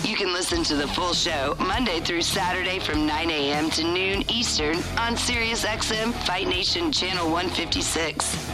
[0.00, 3.70] You can listen to the full show Monday through Saturday from 9 a.m.
[3.70, 8.50] to noon Eastern on SiriusXM Fight Nation Channel 156.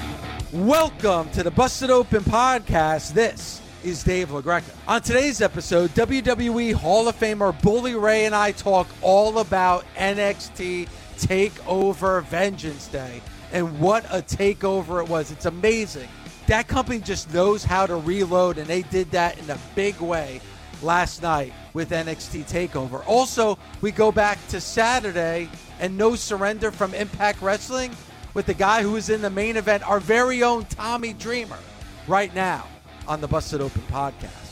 [0.52, 3.14] Welcome to the Busted Open Podcast.
[3.14, 4.74] This is Dave LaGreca.
[4.86, 10.86] On today's episode, WWE Hall of Famer Bully Ray and I talk all about NXT
[11.16, 15.30] TakeOver Vengeance Day and what a takeover it was.
[15.30, 16.08] It's amazing.
[16.46, 20.40] That company just knows how to reload, and they did that in a big way
[20.82, 23.06] last night with NXT TakeOver.
[23.06, 25.48] Also, we go back to Saturday
[25.80, 27.94] and no surrender from Impact Wrestling
[28.34, 31.58] with the guy who is in the main event, our very own Tommy Dreamer,
[32.06, 32.66] right now
[33.06, 34.48] on the Busted Open podcast.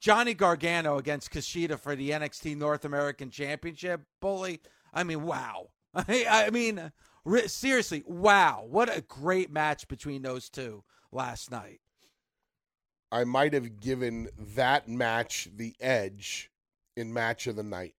[0.00, 4.02] Johnny Gargano against Kushida for the NXT North American Championship.
[4.20, 4.60] Bully,
[4.92, 5.68] I mean, wow.
[5.94, 6.90] I, I mean,
[7.46, 8.66] seriously, wow.
[8.68, 10.82] What a great match between those two
[11.12, 11.80] last night.
[13.12, 16.50] I might have given that match the edge
[16.96, 17.94] in match of the night.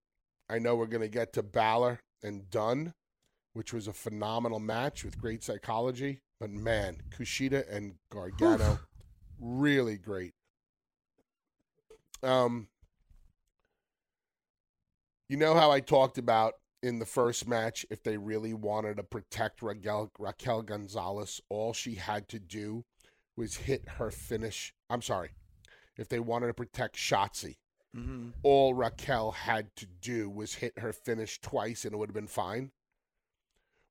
[0.50, 2.94] I know we're going to get to Balor and Dunne,
[3.52, 6.18] which was a phenomenal match with great psychology.
[6.40, 8.86] But man, Kushida and Gargano, Oof.
[9.38, 10.32] really great.
[12.24, 12.66] Um,
[15.28, 19.04] you know how I talked about in the first match, if they really wanted to
[19.04, 22.84] protect Raquel, Raquel Gonzalez, all she had to do
[23.36, 24.74] was hit her finish.
[24.88, 25.30] I'm sorry.
[25.96, 27.56] If they wanted to protect Shotzi,
[27.96, 28.30] mm-hmm.
[28.42, 32.26] all Raquel had to do was hit her finish twice and it would have been
[32.26, 32.72] fine.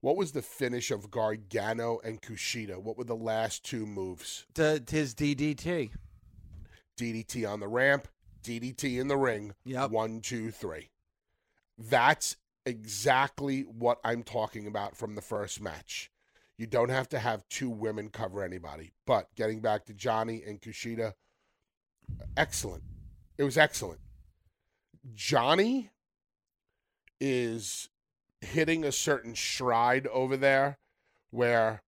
[0.02, 2.78] What was the finish of Gargano and Kushida?
[2.78, 4.46] What were the last two moves?
[4.54, 5.92] The, his DDT.
[6.98, 8.10] DDT on the ramp,
[8.44, 9.54] DDT in the ring.
[9.64, 9.92] Yep.
[9.92, 10.90] One, two, three.
[11.78, 16.12] That's exactly what I'm talking about from the first match.
[16.58, 18.94] You don't have to have two women cover anybody.
[19.06, 21.14] But getting back to Johnny and Kushida,
[22.38, 22.84] excellent.
[23.38, 24.00] It was excellent.
[25.14, 25.90] Johnny
[27.20, 27.90] is
[28.42, 30.78] hitting a certain stride over there
[31.32, 31.82] where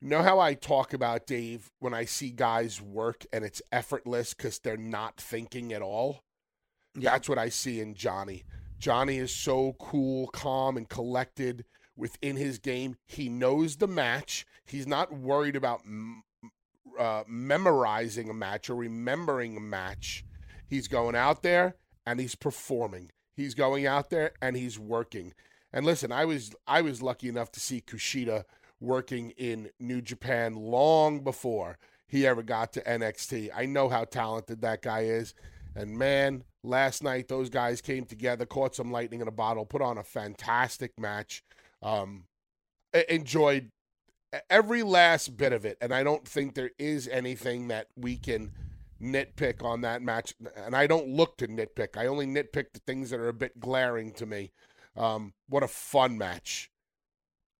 [0.00, 4.32] you know how I talk about Dave when I see guys work and it's effortless
[4.32, 6.22] because they're not thinking at all?
[6.94, 7.10] Yeah.
[7.10, 8.44] That's what I see in Johnny.
[8.78, 11.64] Johnny is so cool, calm, and collected
[11.98, 12.96] within his game.
[13.06, 14.46] He knows the match.
[14.64, 15.82] He's not worried about
[16.98, 20.24] uh, memorizing a match or remembering a match.
[20.66, 21.76] He's going out there
[22.06, 23.10] and he's performing.
[23.36, 25.34] He's going out there and he's working.
[25.72, 28.44] And listen, I was I was lucky enough to see Kushida
[28.80, 33.50] working in New Japan long before he ever got to NXT.
[33.54, 35.34] I know how talented that guy is.
[35.74, 39.82] And man, last night those guys came together, caught some lightning in a bottle, put
[39.82, 41.42] on a fantastic match.
[41.82, 42.24] Um,
[43.08, 43.70] enjoyed
[44.50, 48.52] every last bit of it, and I don't think there is anything that we can
[49.00, 50.34] nitpick on that match.
[50.56, 51.96] And I don't look to nitpick.
[51.96, 54.52] I only nitpick the things that are a bit glaring to me.
[54.96, 56.70] Um, what a fun match!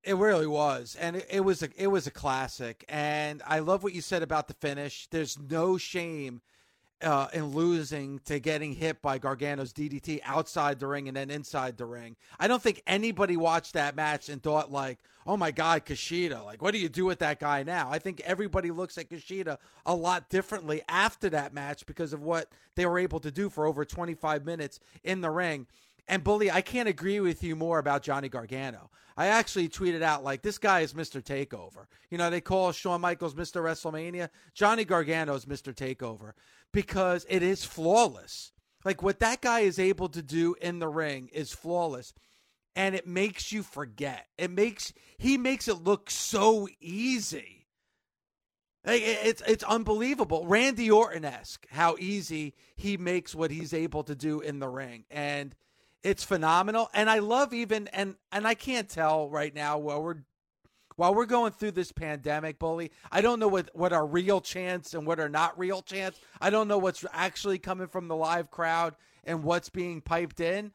[0.02, 2.84] It really was, and it, it was a it was a classic.
[2.88, 5.06] And I love what you said about the finish.
[5.10, 6.40] There's no shame
[7.02, 11.76] uh, in losing to getting hit by Gargano's DDT outside the ring and then inside
[11.76, 12.16] the ring.
[12.40, 16.44] I don't think anybody watched that match and thought like, "Oh my God, Kushida!
[16.44, 19.58] Like, what do you do with that guy now?" I think everybody looks at Kushida
[19.86, 23.66] a lot differently after that match because of what they were able to do for
[23.66, 25.66] over 25 minutes in the ring.
[26.08, 28.90] And Bully, I can't agree with you more about Johnny Gargano.
[29.18, 31.20] I actually tweeted out like this guy is Mr.
[31.20, 31.86] Takeover.
[32.08, 33.60] You know, they call Shawn Michaels Mr.
[33.60, 34.30] WrestleMania.
[34.54, 35.74] Johnny Gargano is Mr.
[35.74, 36.32] Takeover
[36.72, 38.52] because it is flawless.
[38.84, 42.14] Like what that guy is able to do in the ring is flawless.
[42.76, 44.26] And it makes you forget.
[44.36, 47.66] It makes he makes it look so easy.
[48.84, 50.46] It's it's unbelievable.
[50.46, 55.04] Randy Orton esque how easy he makes what he's able to do in the ring.
[55.10, 55.54] And
[56.02, 56.88] it's phenomenal.
[56.94, 60.22] And I love even and and I can't tell right now while we're
[60.98, 64.94] while we're going through this pandemic, bully, I don't know what, what are real chants
[64.94, 66.18] and what are not real chants.
[66.40, 70.72] I don't know what's actually coming from the live crowd and what's being piped in.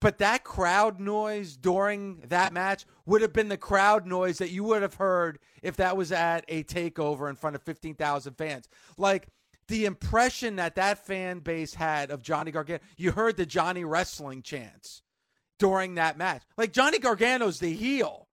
[0.00, 4.62] But that crowd noise during that match would have been the crowd noise that you
[4.62, 8.68] would have heard if that was at a takeover in front of 15,000 fans.
[8.96, 9.26] Like
[9.66, 12.78] the impression that that fan base had of Johnny Gargano.
[12.96, 15.02] You heard the Johnny Wrestling chants
[15.58, 16.44] during that match.
[16.56, 18.27] Like Johnny Gargano's the heel.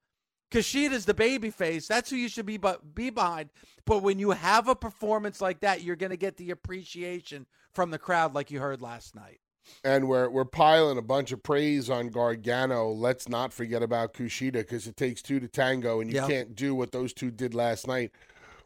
[0.52, 1.88] Kushida's the baby face.
[1.88, 3.50] That's who you should be but be behind.
[3.86, 7.92] But when you have a performance like that, you're going to get the appreciation from
[7.92, 9.40] the crowd like you heard last night.
[9.84, 12.90] And we're we're piling a bunch of praise on Gargano.
[12.92, 16.30] Let's not forget about Kushida because it takes two to tango, and you Yep.
[16.30, 18.12] can't do what those two did last night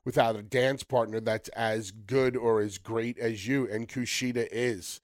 [0.03, 3.67] without a dance partner that's as good or as great as you.
[3.71, 4.99] And Kushida is.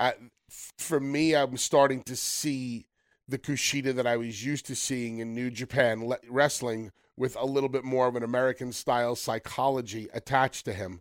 [0.00, 0.14] I,
[0.48, 2.86] for me, I'm starting to see
[3.26, 7.46] the Kushida that I was used to seeing in New Japan le- wrestling with a
[7.46, 11.00] little bit more of an American style psychology attached to him.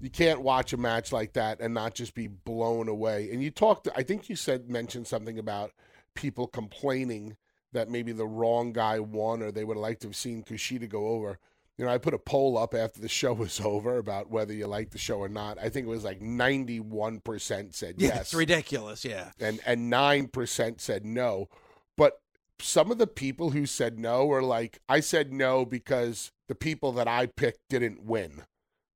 [0.00, 3.30] You can't watch a match like that and not just be blown away.
[3.30, 5.72] And you talked, I think you said, mentioned something about
[6.14, 7.36] people complaining
[7.72, 10.88] that maybe the wrong guy won or they would have liked to have seen Kushida
[10.88, 11.38] go over.
[11.78, 14.66] You know, I put a poll up after the show was over about whether you
[14.66, 15.58] liked the show or not.
[15.58, 19.04] I think it was like 91% said Yeah, yes it's ridiculous.
[19.04, 19.30] Yeah.
[19.40, 21.48] and and nine percent said no.
[21.96, 22.20] But
[22.60, 26.92] some of the people who said no were like, I said no because the people
[26.92, 28.42] that I picked didn't win.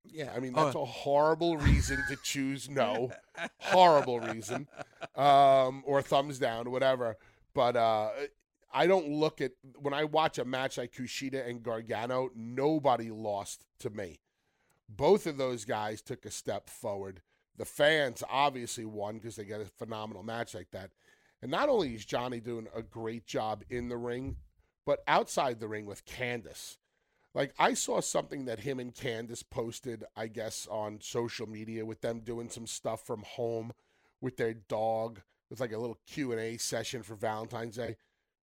[0.05, 0.33] Yeah.
[0.35, 3.13] I mean, Oh, that's a horrible reason to choose no.
[3.61, 4.67] horrible reason.
[5.17, 7.17] Um, or thumbs down, whatever.
[7.55, 8.09] But uh
[8.73, 13.67] I don't look at when I watch a match like Kushida and Gargano, nobody lost
[13.81, 14.21] to me.
[14.89, 17.23] Both of those guys took a step forward.
[17.57, 20.91] The fans obviously won because they get a phenomenal match like that.
[21.41, 24.37] And not only is Johnny doing a great job in the ring,
[24.87, 26.79] but outside the ring with Candace.
[27.35, 32.01] Like I saw something that him and Candace posted, I guess, on social media with
[32.01, 33.73] them doing some stuff from home
[34.21, 35.21] with their dog.
[35.51, 37.97] It's like a little Q and A session for Valentine's Day.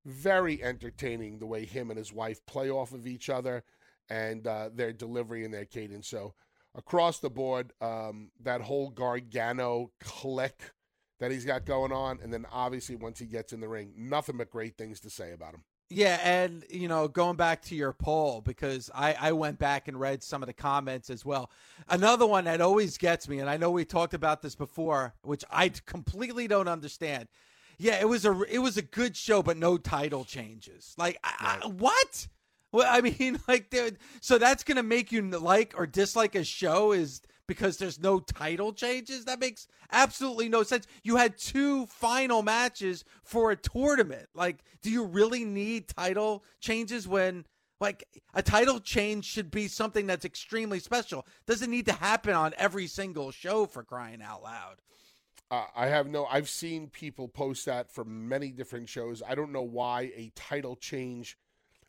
[0.06, 3.64] Very entertaining the way him and his wife play off of each other
[4.10, 6.08] and uh, their delivery and their cadence.
[6.08, 6.34] So
[6.76, 10.72] across the board, um, that whole Gargano clique
[11.20, 14.38] that he's got going on, and then obviously once he gets in the ring, nothing
[14.38, 15.64] but great things to say about him.
[15.92, 20.00] Yeah, and you know, going back to your poll because I I went back and
[20.00, 21.50] read some of the comments as well.
[21.88, 25.44] Another one that always gets me, and I know we talked about this before, which
[25.50, 27.28] I completely don't understand.
[27.80, 30.94] Yeah, it was a it was a good show, but no title changes.
[30.98, 32.28] Like, I, I, what?
[32.74, 33.92] Well, I mean, like, there-
[34.22, 38.74] so that's gonna make you like or dislike a show is because there's no title
[38.74, 39.26] changes.
[39.26, 40.86] That makes absolutely no sense.
[41.04, 44.28] You had two final matches for a tournament.
[44.36, 47.46] Like, do you really need title changes when?
[47.82, 48.04] Like
[48.34, 51.26] a title change should be something that's extremely special.
[51.48, 54.82] Doesn't need to happen on every single show for crying out loud.
[55.52, 56.26] Uh, I have no.
[56.26, 59.24] I've seen people post that for many different shows.
[59.28, 61.38] I don't know why a title change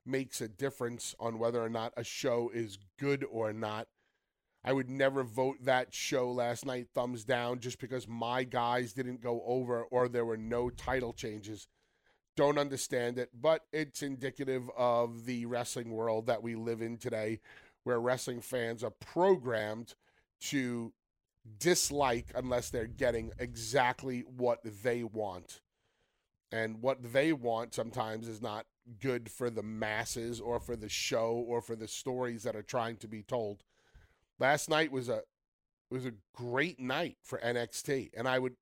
[0.07, 3.89] makes a difference on whether or not a show is good or not.
[4.65, 9.23] I would never vote that show last night thumbs down just because my guys didn't
[9.23, 11.69] go over or there were no title changes.
[12.37, 17.41] Don't understand it, but it's indicative of the wrestling world that we live in today,
[17.85, 19.95] where wrestling fans are programmed
[20.41, 20.93] to
[21.59, 25.61] dislike unless they're getting exactly what they want.
[26.53, 28.67] And what they want sometimes is not
[28.99, 32.97] good for the masses or for the show or for the stories that are trying
[32.99, 33.63] to be told.
[34.39, 35.23] Last night was a
[35.91, 38.55] was a great night for NXT and I would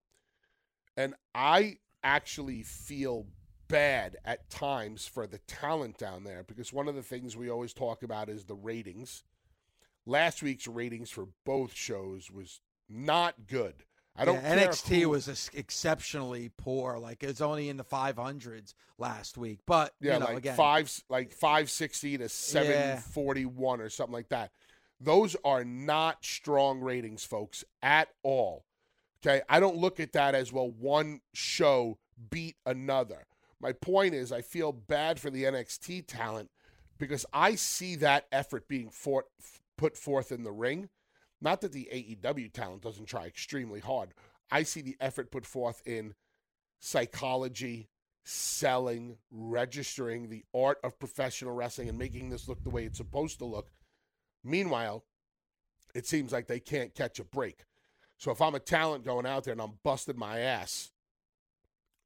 [0.97, 3.27] and I actually feel
[3.69, 7.75] bad at times for the talent down there because one of the things we always
[7.75, 9.25] talk about is the ratings.
[10.07, 13.75] Last week's ratings for both shows was not good.
[14.17, 16.99] I don't Yeah, NXT who- was exceptionally poor.
[16.99, 19.61] Like it's only in the 500s last week.
[19.67, 23.81] But yeah, you know, like again, five like eh, five sixty to seven forty one
[23.81, 24.51] or something like that.
[25.01, 28.65] Those are not strong ratings, folks, at all.
[29.25, 30.69] Okay, I don't look at that as well.
[30.69, 31.99] One show
[32.31, 33.27] beat another.
[33.61, 36.51] My point is, I feel bad for the NXT talent
[36.99, 39.25] because I see that effort being fought,
[39.77, 40.89] put forth in the ring.
[41.41, 44.15] Not that the AEW talent doesn't try extremely hard.
[44.51, 46.15] I see the effort put forth in
[46.81, 47.89] psychology,
[48.25, 53.39] selling, registering the art of professional wrestling, and making this look the way it's supposed
[53.39, 53.71] to look.
[54.43, 55.05] Meanwhile,
[55.95, 57.65] it seems like they can't catch a break.
[58.17, 60.91] So if I'm a talent going out there and I'm busting my ass,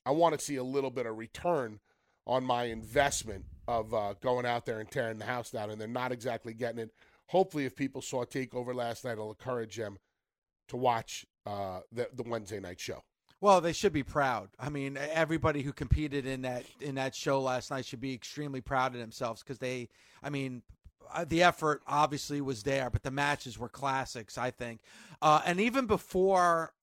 [0.04, 1.80] I want to see a little bit of return
[2.26, 5.88] on my investment of uh, going out there and tearing the house down, and they're
[5.88, 6.90] not exactly getting it.
[7.32, 9.98] Hopefully, if people saw Takeover last night, it'll encourage them
[10.68, 13.02] to watch uh, the, the Wednesday night show.
[13.40, 14.50] Well, they should be proud.
[14.60, 18.60] I mean, everybody who competed in that in that show last night should be extremely
[18.60, 19.88] proud of themselves because they.
[20.22, 20.60] I mean,
[21.10, 24.80] uh, the effort obviously was there, but the matches were classics, I think.
[25.22, 26.74] Uh, and even before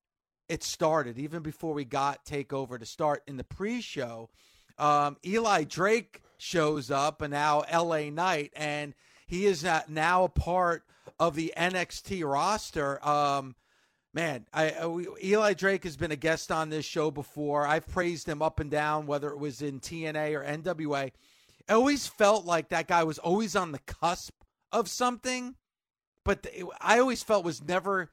[0.47, 4.31] it started, even before we got Takeover to start in the pre-show,
[4.79, 8.09] um, Eli Drake shows up, and now L.A.
[8.09, 8.95] Knight, and
[9.29, 10.83] he is now a part
[11.19, 13.05] of the NXT roster.
[13.07, 13.55] Um,
[14.11, 17.67] man, I, I Eli Drake has been a guest on this show before.
[17.67, 21.11] I've praised him up and down, whether it was in TNA or NWA.
[21.69, 24.33] I always felt like that guy was always on the cusp
[24.71, 25.53] of something,
[26.25, 26.47] but
[26.81, 28.09] I always felt was never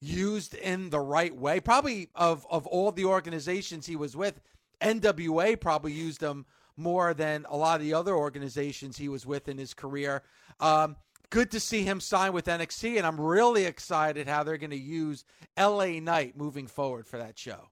[0.00, 1.60] used in the right way.
[1.60, 4.40] Probably of of all the organizations he was with,
[4.80, 6.44] NWA probably used him
[6.76, 10.22] more than a lot of the other organizations he was with in his career.
[10.60, 10.96] Um,
[11.30, 14.76] good to see him sign with NXT, and I'm really excited how they're going to
[14.76, 15.24] use
[15.58, 17.68] LA Knight moving forward for that show.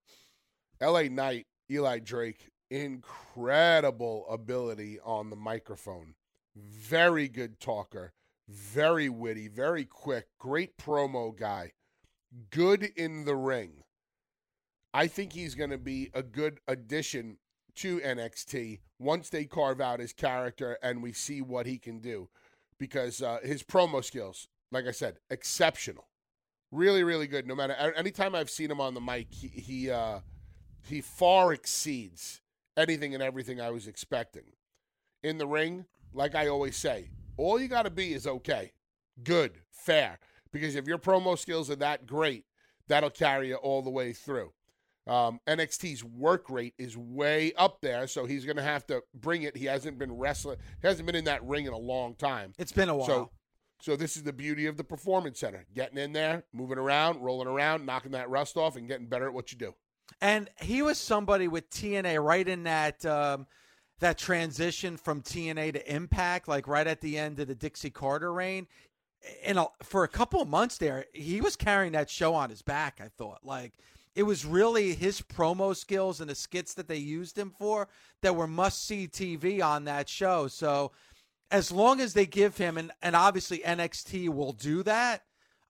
[0.80, 6.14] LA Knight, Eli Drake, incredible ability on the microphone.
[6.56, 8.12] Very good talker,
[8.48, 11.72] very witty, very quick, great promo guy,
[12.50, 13.82] good in the ring.
[14.92, 17.38] I think he's going to be a good addition
[17.76, 22.28] to NXT once they carve out his character and we see what he can do
[22.78, 26.08] because uh, his promo skills, like I said, exceptional,
[26.72, 27.46] really, really good.
[27.46, 30.20] No matter anytime I've seen him on the mic, he he uh,
[30.88, 32.40] he far exceeds
[32.76, 34.44] anything and everything I was expecting.
[35.22, 38.72] In the ring, like I always say, all you got to be is okay,
[39.22, 40.18] good, fair.
[40.52, 42.44] Because if your promo skills are that great,
[42.86, 44.52] that'll carry you all the way through.
[45.06, 49.42] Um, NXT's work rate is way up there, so he's going to have to bring
[49.42, 49.56] it.
[49.56, 52.54] He hasn't been wrestling, he hasn't been in that ring in a long time.
[52.58, 53.06] It's been a while.
[53.06, 53.30] So,
[53.80, 57.48] so this is the beauty of the performance center: getting in there, moving around, rolling
[57.48, 59.74] around, knocking that rust off, and getting better at what you do.
[60.20, 63.46] And he was somebody with TNA right in that um,
[64.00, 68.32] that transition from TNA to Impact, like right at the end of the Dixie Carter
[68.32, 68.66] reign.
[69.44, 73.00] And for a couple of months there, he was carrying that show on his back.
[73.02, 73.74] I thought, like
[74.14, 77.88] it was really his promo skills and the skits that they used him for
[78.22, 80.46] that were must see TV on that show.
[80.46, 80.92] So
[81.50, 85.22] as long as they give him and, and obviously NXT will do that,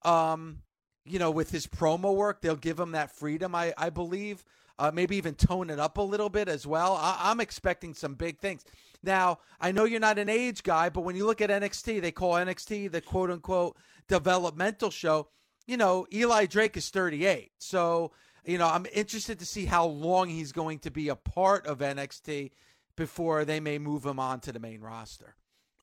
[0.05, 0.59] um,
[1.07, 4.45] you know, with his promo work, they'll give him that freedom, I, I believe.
[4.77, 6.97] Uh, maybe even tone it up a little bit as well.
[6.97, 8.65] I, I'm expecting some big things.
[9.05, 12.11] Now, I know you're not an age guy, but when you look at NXT, they
[12.11, 13.77] call NXT the quote unquote
[14.09, 15.29] developmental show.
[15.67, 17.53] You know, Eli Drake is 38.
[17.59, 18.13] So
[18.45, 21.79] you know, I'm interested to see how long he's going to be a part of
[21.79, 22.51] NXT
[22.97, 25.35] before they may move him on to the main roster.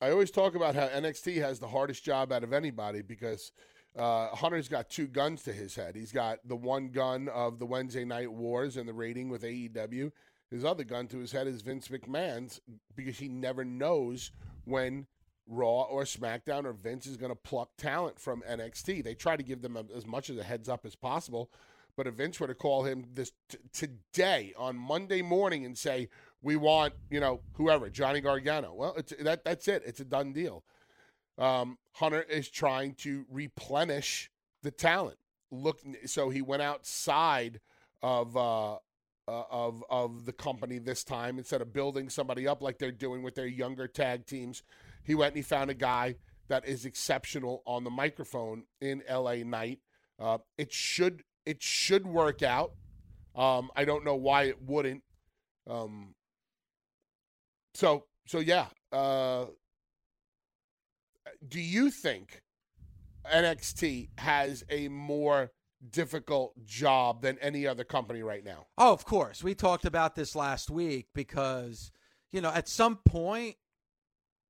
[0.02, 3.52] I always talk about how NXT has the hardest job out of anybody because
[3.96, 5.96] uh, Hunter's got two guns to his head.
[5.96, 10.12] He's got the one gun of the Wednesday Night Wars and the rating with AEW.
[10.50, 12.60] His other gun to his head is Vince McMahon's
[12.96, 14.32] because he never knows
[14.66, 15.08] when
[15.48, 19.04] Raw or SmackDown or Vince is going to pluck talent from NXT.
[19.04, 21.52] They try to give them a, as much of a heads up as possible
[22.02, 26.10] but if Vince were to call him this t- today on Monday morning and say,
[26.42, 29.84] "We want you know whoever Johnny Gargano," well, it's that that's it.
[29.86, 30.64] It's a done deal.
[31.38, 34.32] Um, Hunter is trying to replenish
[34.64, 35.20] the talent.
[35.52, 37.60] Look, so he went outside
[38.02, 38.78] of uh, uh,
[39.28, 43.36] of of the company this time instead of building somebody up like they're doing with
[43.36, 44.64] their younger tag teams.
[45.04, 46.16] He went and he found a guy
[46.48, 49.82] that is exceptional on the microphone in LA Knight.
[50.18, 52.74] Uh, it should it should work out.
[53.36, 55.04] Um, I don't know why it wouldn't.
[55.70, 56.16] Um,
[57.74, 58.68] so so yeah.
[58.92, 59.46] Uh,
[61.48, 62.42] do you think
[63.32, 65.52] NXT has a more
[65.90, 68.68] difficult job than any other company right now?
[68.78, 69.44] Oh, of course.
[69.44, 71.92] We talked about this last week because
[72.32, 73.56] you know at some point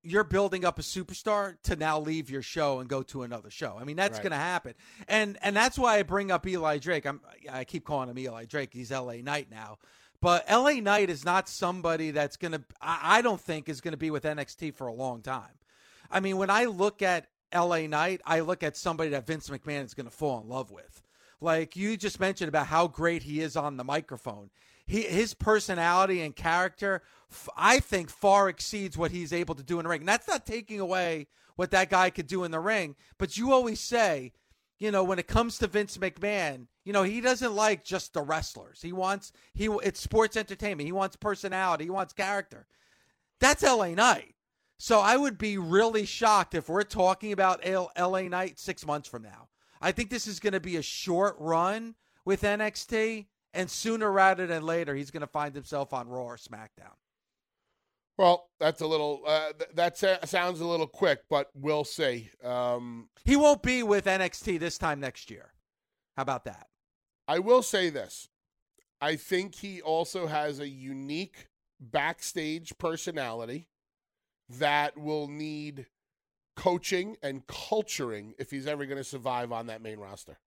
[0.02, 3.76] you're building up a superstar to now leave your show and go to another show.
[3.80, 4.22] I mean, that's right.
[4.22, 4.74] going to happen.
[5.08, 7.06] And and that's why I bring up Eli Drake.
[7.06, 8.70] I'm I keep calling him Eli Drake.
[8.72, 9.78] He's LA Knight now.
[10.20, 13.98] But LA Knight is not somebody that's going to I don't think is going to
[13.98, 15.58] be with NXT for a long time.
[16.10, 19.84] I mean, when I look at LA Knight, I look at somebody that Vince McMahon
[19.84, 21.02] is going to fall in love with.
[21.40, 24.50] Like you just mentioned about how great he is on the microphone
[24.92, 27.02] he his personality and character,
[27.56, 30.02] I think, far exceeds what he's able to do in the ring.
[30.02, 32.94] And that's not taking away what that guy could do in the ring.
[33.18, 34.32] But you always say,
[34.78, 38.20] you know, when it comes to Vince McMahon, you know, he doesn't like just the
[38.20, 38.82] wrestlers.
[38.82, 40.86] He wants he it's sports entertainment.
[40.86, 41.84] He wants personality.
[41.84, 42.66] He wants character.
[43.40, 44.34] That's LA Knight.
[44.78, 49.22] So I would be really shocked if we're talking about LA Knight six months from
[49.22, 49.48] now.
[49.80, 51.94] I think this is going to be a short run
[52.26, 56.36] with NXT and sooner rather than later, he's going to find himself on Raw or
[56.36, 56.94] SmackDown.
[58.18, 59.22] Well, that's a little.
[59.26, 62.30] Uh, th- that sa- sounds a little quick, but we'll see.
[62.44, 65.52] Um, He won't be with NXT this time next year.
[66.16, 66.68] How about that?
[67.26, 68.28] I will say this.
[69.00, 71.48] I think he also has a unique
[71.80, 73.68] backstage personality
[74.48, 75.86] that will need
[76.54, 80.38] coaching and culturing if he's ever going to survive on that main roster.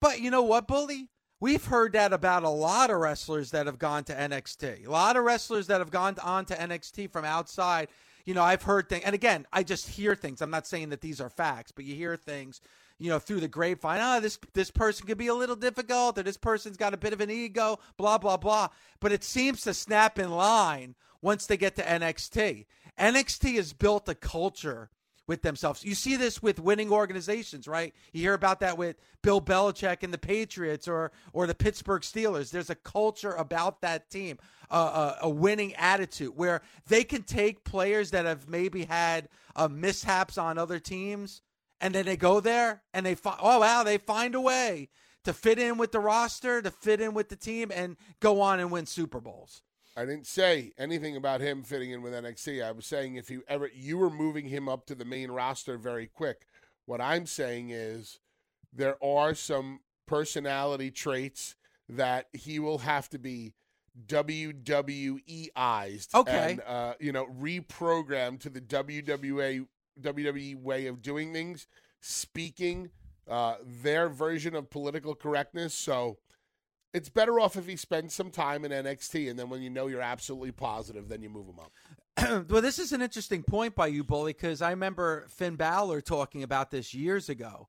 [0.00, 1.10] But you know what, Bully?
[1.44, 4.86] We've heard that about a lot of wrestlers that have gone to NXT.
[4.86, 7.88] A lot of wrestlers that have gone on to NXT from outside.
[8.24, 10.40] You know, I've heard things, and again, I just hear things.
[10.40, 12.62] I'm not saying that these are facts, but you hear things,
[12.98, 14.00] you know, through the grapevine.
[14.02, 17.12] Oh, this this person could be a little difficult, or this person's got a bit
[17.12, 18.68] of an ego, blah blah blah.
[18.98, 22.64] But it seems to snap in line once they get to NXT.
[22.98, 24.88] NXT has built a culture
[25.26, 25.84] with themselves.
[25.84, 27.94] You see this with winning organizations, right?
[28.12, 32.50] You hear about that with Bill Belichick and the Patriots or or the Pittsburgh Steelers.
[32.50, 34.38] There's a culture about that team,
[34.70, 39.68] uh, a, a winning attitude where they can take players that have maybe had uh,
[39.68, 41.42] mishaps on other teams,
[41.80, 44.88] and then they go there and they find, oh wow, they find a way
[45.24, 48.60] to fit in with the roster, to fit in with the team, and go on
[48.60, 49.62] and win Super Bowls.
[49.96, 52.64] I didn't say anything about him fitting in with NXT.
[52.64, 55.78] I was saying if you ever you were moving him up to the main roster
[55.78, 56.46] very quick.
[56.86, 58.18] What I'm saying is
[58.72, 61.54] there are some personality traits
[61.88, 63.54] that he will have to be
[64.08, 66.52] WWEized Okay.
[66.52, 69.66] and uh, you know reprogrammed to the WWA
[70.00, 71.66] WWE way of doing things,
[72.00, 72.90] speaking
[73.30, 75.72] uh, their version of political correctness.
[75.74, 76.18] So
[76.94, 79.88] it's better off if he spends some time in NXT, and then when you know
[79.88, 82.46] you're absolutely positive, then you move him up.
[82.48, 86.44] well, this is an interesting point by you, Bully, because I remember Finn Balor talking
[86.44, 87.68] about this years ago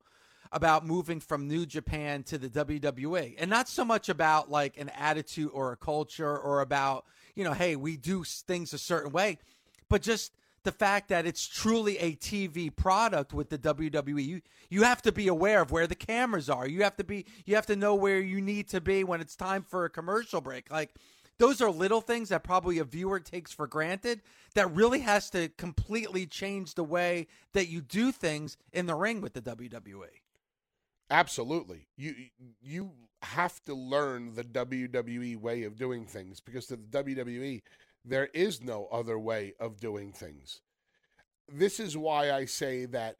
[0.52, 3.34] about moving from New Japan to the WWE.
[3.36, 7.04] And not so much about like an attitude or a culture or about,
[7.34, 9.38] you know, hey, we do things a certain way,
[9.88, 10.32] but just
[10.66, 14.26] the fact that it's truly a TV product with the WWE.
[14.26, 16.68] You you have to be aware of where the cameras are.
[16.68, 19.36] You have to be you have to know where you need to be when it's
[19.36, 20.70] time for a commercial break.
[20.70, 20.90] Like
[21.38, 24.22] those are little things that probably a viewer takes for granted
[24.54, 29.20] that really has to completely change the way that you do things in the ring
[29.20, 29.42] with the.
[29.46, 30.08] WWE.
[31.08, 32.16] Absolutely, you
[32.60, 32.90] you
[33.22, 37.62] have to learn the WWE way of doing things because the WWE
[38.06, 40.60] there is no other way of doing things.
[41.52, 43.16] This is why I say that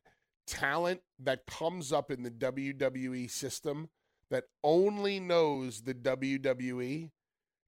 [0.46, 3.88] talent that comes up in the WWE system
[4.30, 7.10] that only knows the WWE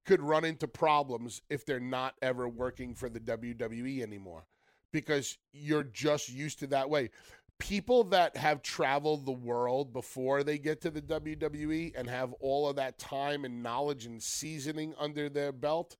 [0.06, 4.46] could run into problems if they're not ever working for the WWE anymore
[4.92, 7.10] because you're just used to that way.
[7.58, 12.68] People that have traveled the world before they get to the WWE and have all
[12.68, 15.96] of that time and knowledge and seasoning under their belt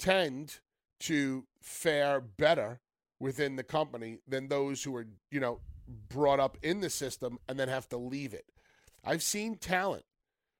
[0.00, 0.58] tend
[1.00, 2.80] to fare better
[3.20, 5.60] within the company than those who are, you know,
[6.08, 8.46] brought up in the system and then have to leave it.
[9.04, 10.04] I've seen talent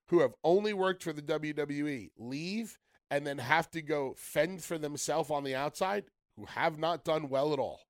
[0.09, 2.79] who have only worked for the WWE leave
[3.11, 6.05] and then have to go fend for themselves on the outside
[6.37, 7.81] who have not done well at all.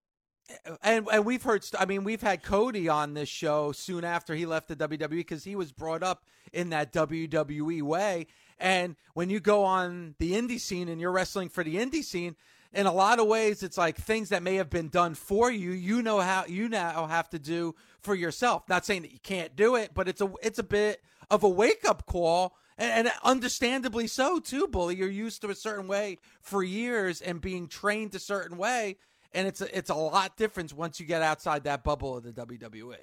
[0.83, 4.47] And and we've heard I mean we've had Cody on this show soon after he
[4.47, 8.27] left the WWE because he was brought up in that WWE way
[8.61, 12.37] and when you go on the indie scene and you're wrestling for the indie scene
[12.73, 15.71] in a lot of ways it's like things that may have been done for you
[15.71, 19.57] you know how you now have to do for yourself not saying that you can't
[19.57, 23.15] do it but it's a it's a bit of a wake up call and, and
[23.25, 28.15] understandably so too bully you're used to a certain way for years and being trained
[28.15, 28.97] a certain way
[29.33, 32.33] and it's a, it's a lot different once you get outside that bubble of the.
[32.33, 32.97] WWE.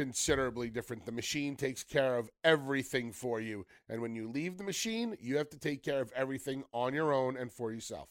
[0.00, 1.04] Considerably different.
[1.04, 3.66] The machine takes care of everything for you.
[3.86, 7.12] And when you leave the machine, you have to take care of everything on your
[7.12, 8.08] own and for yourself.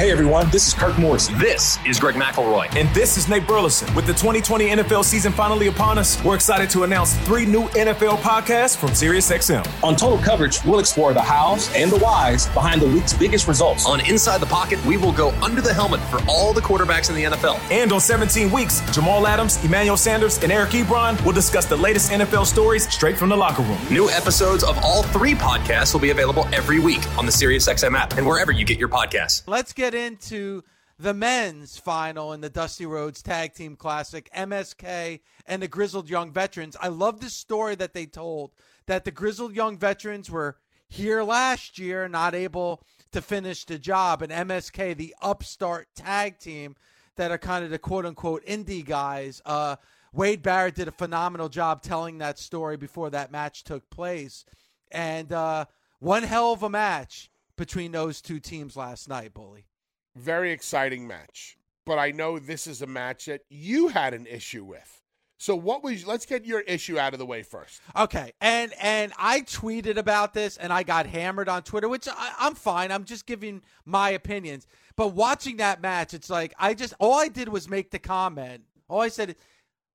[0.00, 1.38] Hey everyone, this is Kirk Morrison.
[1.38, 2.74] This is Greg McElroy.
[2.74, 3.94] And this is Nate Burleson.
[3.94, 8.16] With the 2020 NFL season finally upon us, we're excited to announce three new NFL
[8.20, 9.84] podcasts from SiriusXM.
[9.84, 13.84] On Total Coverage, we'll explore the hows and the whys behind the week's biggest results.
[13.84, 17.14] On Inside the Pocket, we will go under the helmet for all the quarterbacks in
[17.14, 17.60] the NFL.
[17.70, 22.10] And on 17 weeks, Jamal Adams, Emmanuel Sanders, and Eric Ebron will discuss the latest
[22.10, 23.78] NFL stories straight from the locker room.
[23.90, 28.16] New episodes of all three podcasts will be available every week on the SiriusXM app
[28.16, 29.42] and wherever you get your podcasts.
[29.46, 30.62] Let's get into
[30.98, 36.30] the men's final in the Dusty Rhodes Tag Team Classic, MSK and the Grizzled Young
[36.30, 36.76] Veterans.
[36.78, 38.52] I love the story that they told
[38.86, 44.20] that the Grizzled Young Veterans were here last year, not able to finish the job,
[44.20, 46.76] and MSK, the upstart tag team
[47.16, 49.40] that are kind of the quote unquote indie guys.
[49.46, 49.76] Uh,
[50.12, 54.44] Wade Barrett did a phenomenal job telling that story before that match took place.
[54.90, 55.66] And uh,
[55.98, 59.69] one hell of a match between those two teams last night, Bully.
[60.16, 61.56] Very exciting match.
[61.86, 65.00] But I know this is a match that you had an issue with.
[65.38, 67.80] So what was let's get your issue out of the way first.
[67.96, 72.34] Okay, and and I tweeted about this, and I got hammered on Twitter, which I,
[72.38, 72.92] I'm fine.
[72.92, 74.66] I'm just giving my opinions.
[74.96, 78.64] But watching that match, it's like I just all I did was make the comment.
[78.86, 79.34] All I said,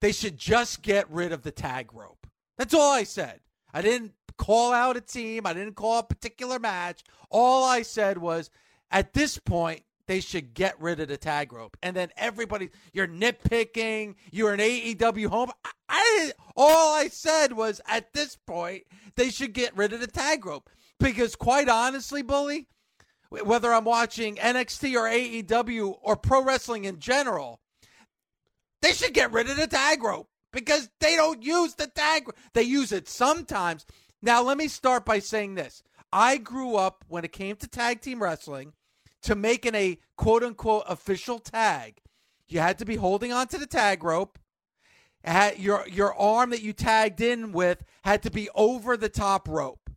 [0.01, 2.25] they should just get rid of the tag rope.
[2.57, 3.41] That's all I said.
[3.71, 5.45] I didn't call out a team.
[5.45, 7.03] I didn't call a particular match.
[7.29, 8.49] All I said was,
[8.89, 11.77] at this point, they should get rid of the tag rope.
[11.81, 15.51] And then everybody, you're nitpicking, you're an AEW home.
[15.63, 18.83] I, I all I said was at this point
[19.15, 22.67] they should get rid of the tag rope because quite honestly, bully,
[23.29, 27.59] whether I'm watching NXT or AEW or pro wrestling in general,
[28.81, 32.29] they should get rid of the tag rope because they don't use the tag.
[32.53, 33.85] They use it sometimes.
[34.21, 35.83] Now, let me start by saying this.
[36.11, 38.73] I grew up when it came to tag team wrestling
[39.25, 42.01] to making a quote unquote official tag,
[42.47, 44.39] you had to be holding onto the tag rope.
[45.57, 49.89] Your your arm that you tagged in with had to be over the top rope,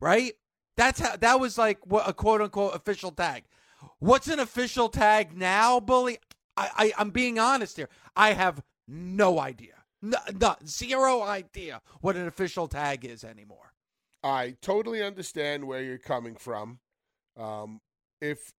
[0.00, 0.32] right?
[0.76, 3.44] That's how that was like what a quote unquote official tag.
[3.98, 6.18] What's an official tag now, bully?
[6.56, 7.90] I, I I'm being honest here.
[8.16, 13.74] I have no idea, no, no, zero idea what an official tag is anymore.
[14.22, 16.78] I totally understand where you're coming from.
[17.36, 17.80] Um,
[18.24, 18.52] if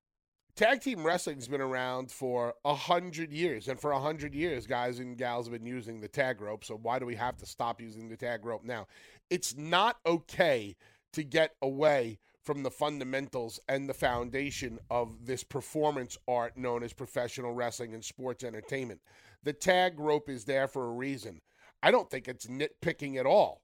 [0.56, 5.00] tag team wrestling's been around for a hundred years, and for a hundred years, guys
[5.00, 6.64] and gals have been using the tag rope.
[6.64, 8.88] So why do we have to stop using the tag rope now?
[9.30, 10.76] It's not okay
[11.14, 16.94] to get away from the fundamentals and the foundation of this performance art known as
[16.94, 19.02] professional wrestling and sports entertainment.
[19.44, 21.42] The tag rope is there for a reason.
[21.82, 23.62] I don't think it's nitpicking at all.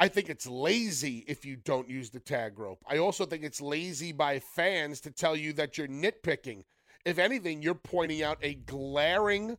[0.00, 2.84] I think it's lazy if you don't use the tag rope.
[2.88, 6.62] I also think it's lazy by fans to tell you that you're nitpicking.
[7.04, 9.56] If anything, you're pointing out a glaring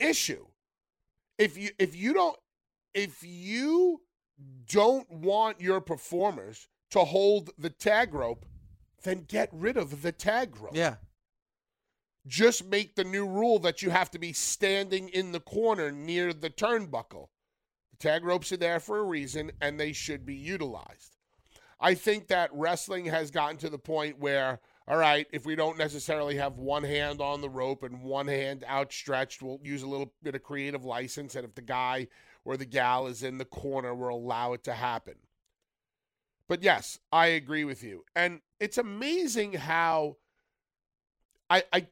[0.00, 0.46] issue.
[1.38, 2.36] If you if you don't
[2.94, 4.02] if you
[4.66, 8.44] don't want your performers to hold the tag rope,
[9.04, 10.74] then get rid of the tag rope.
[10.74, 10.96] Yeah.
[12.26, 16.32] Just make the new rule that you have to be standing in the corner near
[16.32, 17.28] the turnbuckle.
[18.00, 21.16] Tag ropes are there for a reason and they should be utilized.
[21.78, 25.78] I think that wrestling has gotten to the point where, all right, if we don't
[25.78, 30.12] necessarily have one hand on the rope and one hand outstretched, we'll use a little
[30.22, 31.34] bit of creative license.
[31.36, 32.08] And if the guy
[32.44, 35.14] or the gal is in the corner, we'll allow it to happen.
[36.48, 38.04] But yes, I agree with you.
[38.16, 40.16] And it's amazing how
[41.48, 41.86] I I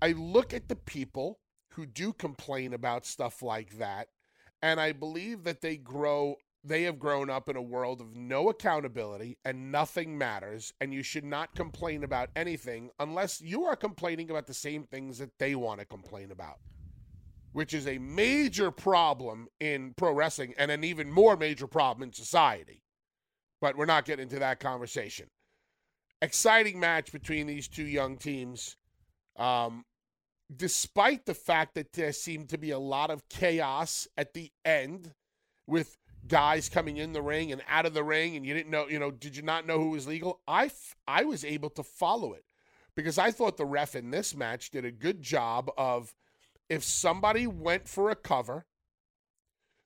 [0.00, 4.08] I look at the people who do complain about stuff like that
[4.64, 8.48] and I believe that they grow they have grown up in a world of no
[8.48, 14.30] accountability and nothing matters and you should not complain about anything unless you are complaining
[14.30, 16.56] about the same things that they want to complain about
[17.52, 22.12] which is a major problem in pro wrestling and an even more major problem in
[22.12, 22.82] society.
[23.60, 25.28] But we're not getting into that conversation.
[26.20, 28.76] Exciting match between these two young teams
[29.38, 29.84] um,
[30.56, 35.12] despite the fact that there seemed to be a lot of chaos at the end
[35.66, 38.88] with guys coming in the ring and out of the ring and you didn't know
[38.88, 40.40] you know did you not know who was legal?
[40.48, 40.70] I
[41.06, 42.44] i was able to follow it
[42.94, 46.14] because i thought the ref in this match did a good job of
[46.68, 48.64] if somebody went for a cover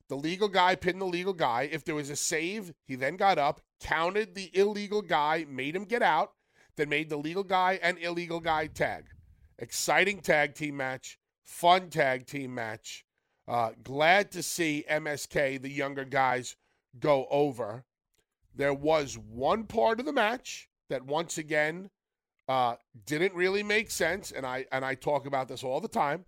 [0.09, 1.69] the legal guy pinned the legal guy.
[1.71, 5.85] If there was a save he then got up counted the illegal guy made him
[5.85, 6.33] get out
[6.77, 9.07] then made the legal guy and illegal guy tag
[9.59, 13.05] Exciting tag team match, fun tag team match.
[13.47, 16.57] Uh, glad to see MSK, the younger guys,
[16.99, 17.85] go over.
[18.55, 21.91] There was one part of the match that once again
[22.49, 26.25] uh, didn't really make sense, and I and I talk about this all the time.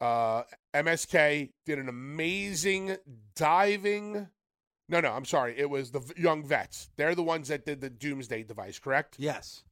[0.00, 0.42] Uh,
[0.74, 2.96] MSK did an amazing
[3.36, 4.28] diving.
[4.88, 5.56] No, no, I'm sorry.
[5.56, 6.90] It was the young vets.
[6.96, 9.16] They're the ones that did the Doomsday device, correct?
[9.18, 9.62] Yes.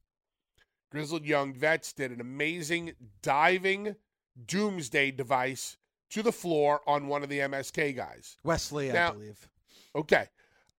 [0.91, 3.95] Grizzled Young Vets did an amazing diving
[4.45, 5.77] doomsday device
[6.09, 8.37] to the floor on one of the MSK guys.
[8.43, 9.49] Wes Lee, now, I believe.
[9.95, 10.27] Okay.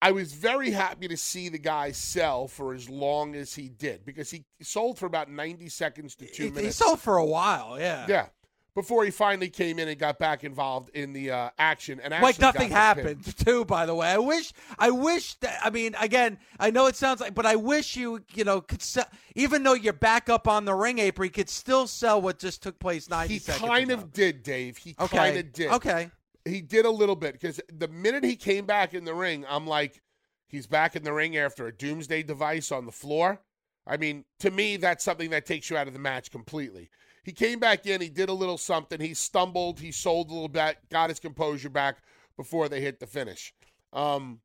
[0.01, 4.05] I was very happy to see the guy sell for as long as he did
[4.05, 6.79] because he sold for about 90 seconds to two he, minutes.
[6.79, 8.07] He sold for a while, yeah.
[8.09, 8.27] Yeah
[8.75, 12.01] before he finally came in and got back involved in the uh, action.
[12.01, 13.65] And like nothing happened too.
[13.65, 15.59] By the way, I wish, I wish that.
[15.63, 18.83] I mean, again, I know it sounds like, but I wish you, you know, could
[18.83, 19.07] sell.
[19.35, 22.79] Even though you're back up on the ring apron, could still sell what just took
[22.79, 23.63] place ninety he seconds.
[23.63, 24.03] He kind ago.
[24.03, 24.77] of did, Dave.
[24.79, 25.17] He okay.
[25.17, 25.71] kind of did.
[25.73, 26.11] Okay.
[26.45, 29.67] He did a little bit because the minute he came back in the ring, I'm
[29.67, 30.01] like,
[30.49, 33.41] he's back in the ring after a doomsday device on the floor.
[33.87, 36.91] I mean, to me, that's something that takes you out of the match completely.
[37.23, 40.49] He came back in, he did a little something, he stumbled, he sold a little
[40.49, 41.99] bit, got his composure back
[42.37, 43.55] before they hit the finish.
[43.93, 44.41] Um,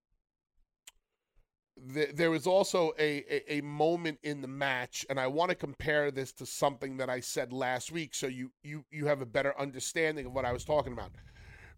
[1.93, 5.55] th- there was also a, a, a moment in the match, and I want to
[5.55, 9.25] compare this to something that I said last week, so you you you have a
[9.25, 11.11] better understanding of what I was talking about.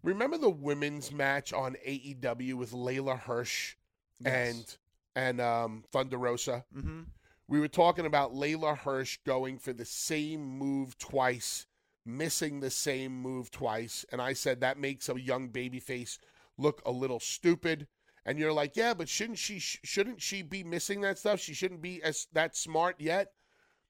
[0.02, 3.76] Remember the women's match on AEW with Leyla Hirsch
[4.24, 4.76] and
[5.14, 6.64] and um, Thunder Rosa?
[6.76, 7.00] Mm-hmm.
[7.50, 11.66] We were talking about Leyla Hirsch going for the same move twice,
[12.06, 16.18] missing the same move twice, and I said that makes a young babyface
[16.56, 17.88] look a little stupid.
[18.24, 21.40] And you're like, yeah, but shouldn't she shouldn't she be missing that stuff?
[21.40, 23.32] She shouldn't be as that smart yet.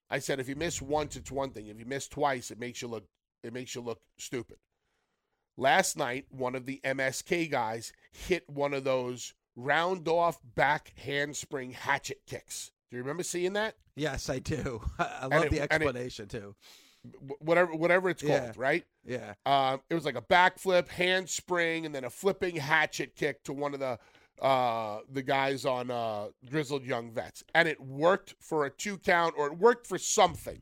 [0.08, 1.66] I said if you miss once, it's one thing.
[1.66, 3.04] If you miss twice, it makes you look
[3.42, 4.56] it makes you look stupid.
[5.58, 11.72] Last night, one of the MSK guys hit one of those round off back handspring
[11.72, 12.70] hatchet kicks.
[12.90, 13.76] Do you remember seeing that?
[13.96, 14.80] Yes, I do.
[14.98, 16.54] I love it- the and it- explanation too.
[17.38, 18.52] Whatever whatever it's called, Yeah.
[18.56, 18.84] right?
[19.06, 19.32] Yeah.
[19.46, 23.72] Um, it was like a backflip, handspring, and then a flipping hatchet kick to one
[23.72, 23.98] of the
[24.44, 29.34] uh, the guys on uh, Grizzled Young Vets, and it worked for a two count,
[29.38, 30.60] or it worked for something.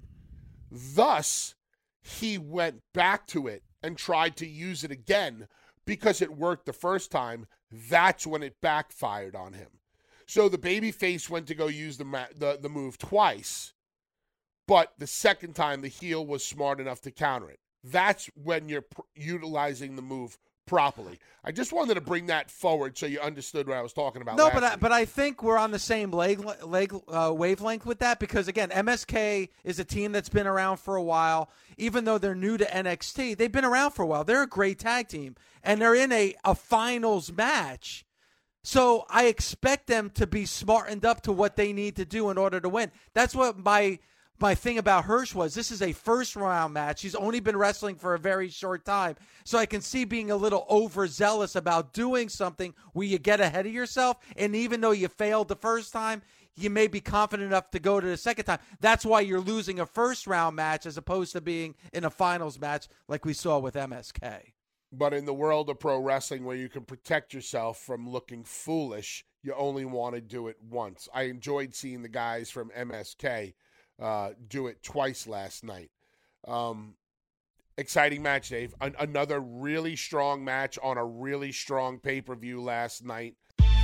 [0.71, 1.57] Thus,
[2.03, 5.49] he went back to it and tried to use it again
[5.87, 7.47] because it worked the first time.
[7.73, 9.69] That's when it backfired on him.
[10.29, 13.73] So the baby face went to go use the ma- the, the move twice,
[14.67, 17.61] but the second time the heel was smart enough to counter it.
[17.83, 20.37] That's when you're pr- utilizing the move
[20.67, 21.19] properly.
[21.43, 24.37] I just wanted to bring that forward so you understood what I was talking about.
[24.37, 24.81] No, but I, week.
[24.81, 28.69] but I think we're on the same leg, leg uh, wavelength with that because again,
[28.69, 31.51] MSK is a team that's been around for a while.
[31.79, 34.25] Even though they're new to NXT, they've been around for a while.
[34.25, 38.05] They're a great tag team, and they're in a a finals match.
[38.69, 42.37] So I expect them to be smartened up to what they need to do in
[42.37, 42.93] order to win.
[43.15, 43.99] That's what my
[44.41, 45.55] my thing about Hirsch was.
[45.55, 47.01] This is a first round match.
[47.01, 49.17] He's only been wrestling for a very short time.
[49.45, 53.65] So I can see being a little overzealous about doing something where you get ahead
[53.65, 54.19] of yourself.
[54.37, 56.21] And even though you failed the first time,
[56.55, 58.59] you may be confident enough to go to the second time.
[58.81, 62.61] That's why you're losing a first round match as opposed to being in a finals
[62.61, 64.53] match like we saw with MSK.
[64.91, 69.25] But in the world of pro wrestling, where you can protect yourself from looking foolish,
[69.43, 71.09] you only want to do it once.
[71.13, 73.55] I enjoyed seeing the guys from MSK
[74.01, 75.91] uh, do it twice last night.
[76.47, 76.95] Um,
[77.77, 78.75] exciting match, Dave.
[78.81, 83.37] An- another really strong match on a really strong pay per view last night.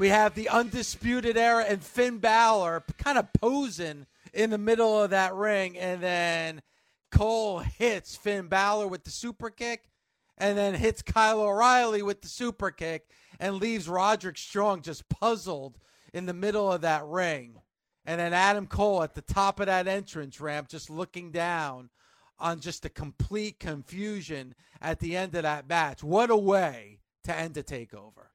[0.00, 5.10] We have the Undisputed Era and Finn Balor kind of posing in the middle of
[5.10, 5.76] that ring.
[5.76, 6.62] And then
[7.10, 9.90] Cole hits Finn Balor with the super kick
[10.38, 15.76] and then hits Kyle O'Reilly with the super kick and leaves Roderick Strong just puzzled
[16.14, 17.60] in the middle of that ring.
[18.06, 21.90] And then Adam Cole at the top of that entrance ramp just looking down
[22.38, 26.02] on just a complete confusion at the end of that match.
[26.02, 28.28] What a way to end a takeover.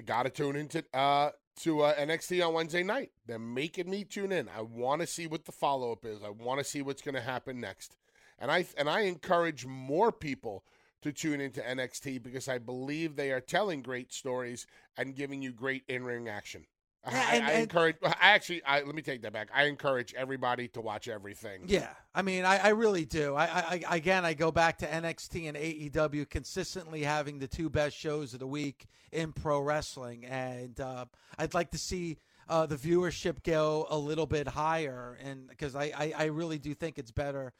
[0.00, 3.10] I got to tune into uh, to uh, NXT on Wednesday night.
[3.26, 4.48] They're making me tune in.
[4.48, 6.22] I want to see what the follow up is.
[6.24, 7.98] I want to see what's going to happen next.
[8.38, 10.64] And I and I encourage more people
[11.02, 15.52] to tune into NXT because I believe they are telling great stories and giving you
[15.52, 16.64] great in ring action.
[17.04, 17.96] I- Yeah, I, and- I encourage.
[18.02, 19.48] I actually, I, let me take that back.
[19.54, 21.62] I encourage everybody to watch everything.
[21.66, 23.34] Yeah, I mean, I, I really do.
[23.34, 27.70] I, I, I again, I go back to NXT and AEW consistently having the two
[27.70, 31.06] best shows of the week in pro wrestling, and uh,
[31.38, 35.92] I'd like to see uh, the viewership go a little bit higher, and because I,
[35.96, 37.52] I, I really do think it's better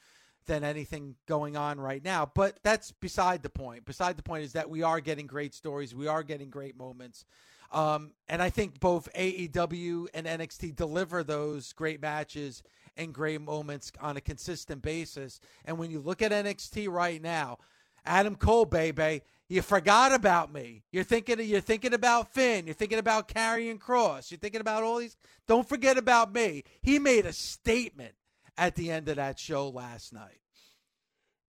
[0.46, 2.31] than anything going on right now.
[2.35, 3.85] But that's beside the point.
[3.85, 7.24] Beside the point is that we are getting great stories, we are getting great moments.
[7.72, 12.62] Um, and I think both AEW and NXT deliver those great matches
[12.96, 15.40] and great moments on a consistent basis.
[15.64, 17.59] And when you look at NXT right now,
[18.04, 20.85] Adam Cole, baby, you forgot about me.
[20.90, 22.66] You're thinking you're thinking about Finn.
[22.66, 24.30] You're thinking about Karrion Kross.
[24.30, 25.16] You're thinking about all these.
[25.46, 26.64] Don't forget about me.
[26.83, 28.14] He made a statement
[28.56, 30.40] at the end of that show last night.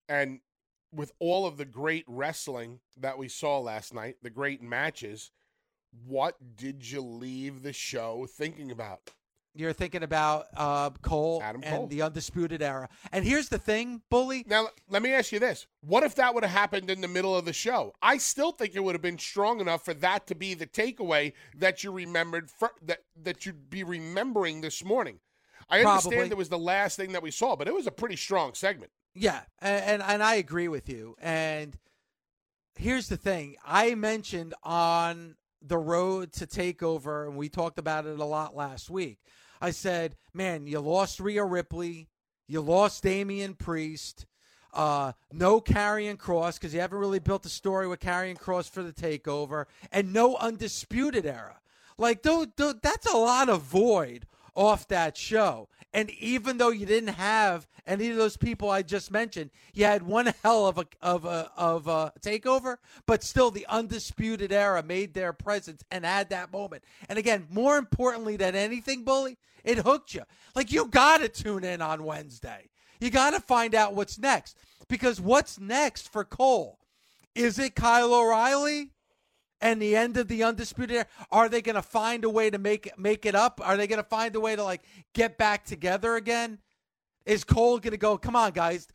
[0.10, 0.40] And
[0.92, 5.32] with all of the great wrestling that we saw last night, the great matches,
[6.06, 9.12] what did you leave the show thinking about?
[9.54, 11.88] You're thinking about uh, Cole Adam and Cole.
[11.88, 12.88] the Undisputed Era.
[13.12, 14.46] And here's the thing, Bully.
[14.48, 15.68] Now, let me ask you this.
[15.82, 17.94] What if that would have happened in the middle of the show?
[18.02, 21.34] I still think it would have been strong enough for that to be the takeaway
[21.58, 25.20] that you remembered for, that that you'd be remembering this morning.
[25.70, 26.32] I understand Probably.
[26.32, 28.92] it was the last thing that we saw, but it was a pretty strong segment.
[29.14, 31.16] Yeah, and, and and I agree with you.
[31.22, 31.78] And
[32.76, 38.20] here's the thing: I mentioned on the road to takeover, and we talked about it
[38.20, 39.20] a lot last week.
[39.62, 42.10] I said, "Man, you lost Rhea Ripley,
[42.48, 44.26] you lost Damian Priest."
[44.74, 48.82] Uh, no Karrion Kross because you haven't really built a story with Karrion Kross for
[48.82, 51.60] the takeover, and no Undisputed Era.
[51.98, 55.70] Like, that's a lot of void off that show.
[55.94, 60.04] And even though you didn't have any of those people I just mentioned, you had
[60.04, 65.14] one hell of a of a of a takeover, but still the undisputed era made
[65.14, 66.84] their presence and had that moment.
[67.10, 70.24] And again, more importantly than anything, bully, it hooked you.
[70.56, 72.70] Like you got to tune in on Wednesday.
[73.00, 76.80] You got to find out what's next because what's next for Cole?
[77.34, 78.92] Is it Kyle O'Reilly?
[79.62, 81.08] And the end of the undisputed era?
[81.32, 83.62] Are they going to find a way to make make it up?
[83.64, 84.82] Are they going to find a way to like
[85.14, 86.60] get back together again?
[87.26, 88.18] Is Cole going to go?
[88.18, 88.88] Come on, guys!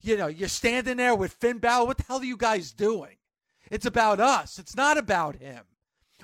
[0.00, 1.86] You know you're standing there with Finn Balor.
[1.86, 3.16] What the hell are you guys doing?
[3.70, 4.58] It's about us.
[4.58, 5.64] It's not about him.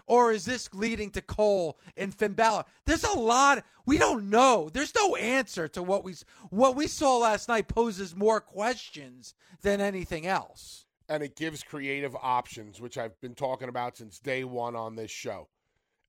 [0.06, 2.64] Or is this leading to Cole and Finn Balor?
[2.84, 4.68] There's a lot we don't know.
[4.70, 6.14] There's no answer to what we
[6.50, 10.84] what we saw last night poses more questions than anything else.
[11.08, 15.10] And it gives creative options, which I've been talking about since day one on this
[15.10, 15.48] show.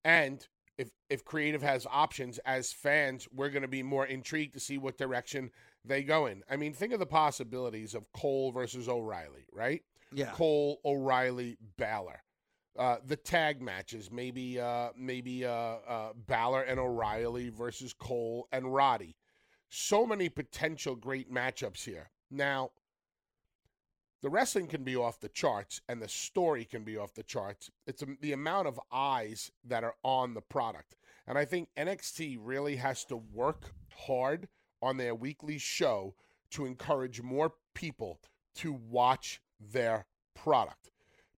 [0.03, 0.45] And
[0.77, 4.77] if if creative has options as fans, we're going to be more intrigued to see
[4.77, 5.51] what direction
[5.85, 6.43] they go in.
[6.49, 9.83] I mean, think of the possibilities of Cole versus O'Reilly, right?
[10.13, 10.31] Yeah.
[10.31, 12.21] Cole, O'Reilly, Balor.
[12.77, 15.49] Uh, the tag matches, maybe uh, maybe uh,
[15.87, 19.17] uh, Balor and O'Reilly versus Cole and Roddy.
[19.69, 22.09] So many potential great matchups here.
[22.31, 22.71] Now,
[24.21, 27.69] the wrestling can be off the charts and the story can be off the charts.
[27.87, 30.95] It's the amount of eyes that are on the product.
[31.27, 34.47] And I think NXT really has to work hard
[34.81, 36.15] on their weekly show
[36.51, 38.19] to encourage more people
[38.55, 40.05] to watch their
[40.35, 40.89] product.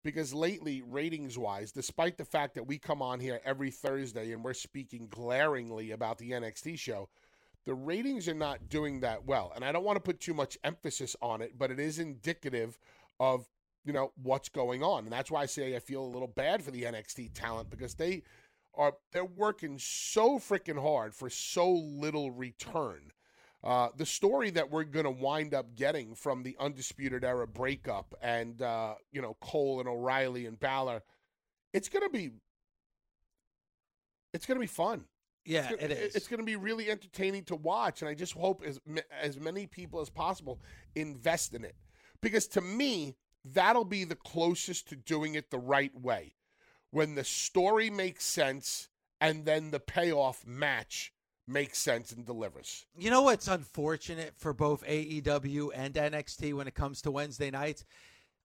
[0.02, 4.42] Because lately, ratings wise, despite the fact that we come on here every Thursday and
[4.42, 7.08] we're speaking glaringly about the NXT show,
[7.64, 9.52] the ratings are not doing that well.
[9.54, 12.78] And I don't want to put too much emphasis on it, but it is indicative
[13.20, 13.48] of,
[13.84, 15.04] you know, what's going on.
[15.04, 17.94] And that's why I say I feel a little bad for the NXT talent because
[17.94, 18.22] they
[18.74, 23.12] are they're working so freaking hard for so little return.
[23.64, 28.12] Uh, the story that we're going to wind up getting from the Undisputed Era breakup
[28.20, 31.02] and, uh, you know, Cole and O'Reilly and Balor,
[31.72, 32.30] it's going to be,
[34.34, 35.04] it's going to be fun.
[35.44, 36.14] Yeah, It's gonna- is.
[36.14, 38.80] It's going to be really entertaining to watch, and I just hope as
[39.20, 40.60] as many people as possible
[40.94, 41.76] invest in it,
[42.20, 46.34] because to me, that'll be the closest to doing it the right way,
[46.90, 48.88] when the story makes sense
[49.20, 51.12] and then the payoff match
[51.48, 52.86] makes sense and delivers.
[52.96, 57.84] You know what's unfortunate for both AEW and NXT when it comes to Wednesday nights?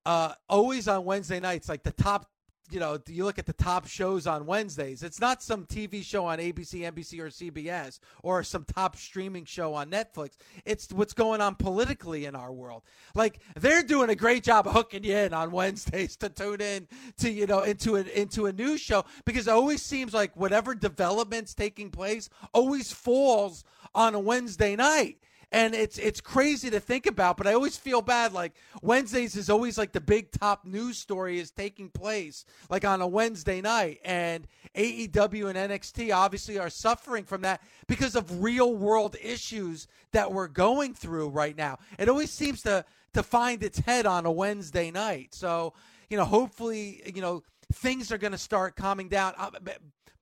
[0.05, 2.31] Uh, always on Wednesday nights, like the top,
[2.69, 5.03] you know, you look at the top shows on Wednesdays.
[5.03, 9.73] It's not some TV show on ABC, NBC, or CBS or some top streaming show
[9.73, 10.31] on Netflix.
[10.65, 12.83] It's what's going on politically in our world.
[13.15, 16.87] Like they're doing a great job of hooking you in on Wednesdays to tune in
[17.19, 20.75] to you know into an into a news show because it always seems like whatever
[20.75, 23.63] developments taking place always falls
[23.95, 25.17] on a Wednesday night.
[25.51, 28.33] And it's it's crazy to think about, but I always feel bad.
[28.33, 32.99] Like Wednesdays is always like the big top news story is taking place like on
[33.01, 38.75] a Wednesday night, and AEW and NXT obviously are suffering from that because of real
[38.75, 41.77] world issues that we're going through right now.
[41.97, 42.83] It always seems to
[43.13, 45.33] to find its head on a Wednesday night.
[45.33, 45.73] So
[46.09, 49.33] you know, hopefully, you know, things are going to start calming down.
[49.37, 49.51] Uh,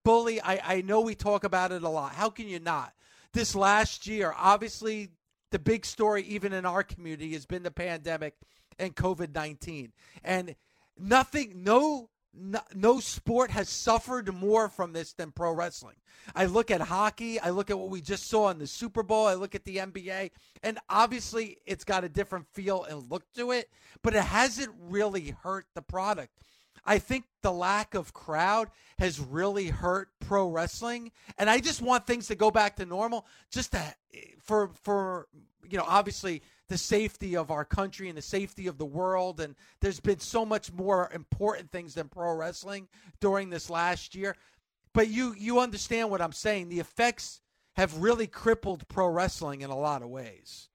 [0.04, 2.14] Bully, I, I know we talk about it a lot.
[2.14, 2.94] How can you not?
[3.34, 5.10] This last year, obviously,
[5.56, 8.36] the big story, even in our community, has been the pandemic
[8.78, 9.94] and COVID 19.
[10.22, 10.54] And
[11.00, 15.96] nothing, no, no, no sport has suffered more from this than pro wrestling.
[16.36, 19.28] I look at hockey, I look at what we just saw in the Super Bowl,
[19.28, 23.52] I look at the NBA, and obviously it's got a different feel and look to
[23.52, 23.70] it,
[24.02, 26.38] but it hasn't really hurt the product.
[26.86, 28.70] I think the lack of crowd
[29.00, 33.26] has really hurt pro wrestling, and I just want things to go back to normal,
[33.52, 33.80] just to,
[34.14, 35.28] eh, for for
[35.70, 39.40] you know obviously the safety of our country and the safety of the world.
[39.40, 42.88] And there's been so much more important things than pro wrestling
[43.20, 44.36] during this last year.
[44.94, 46.70] But you you understand what I'm saying?
[46.70, 47.42] The effects
[47.76, 50.70] have really crippled pro wrestling in a lot of ways.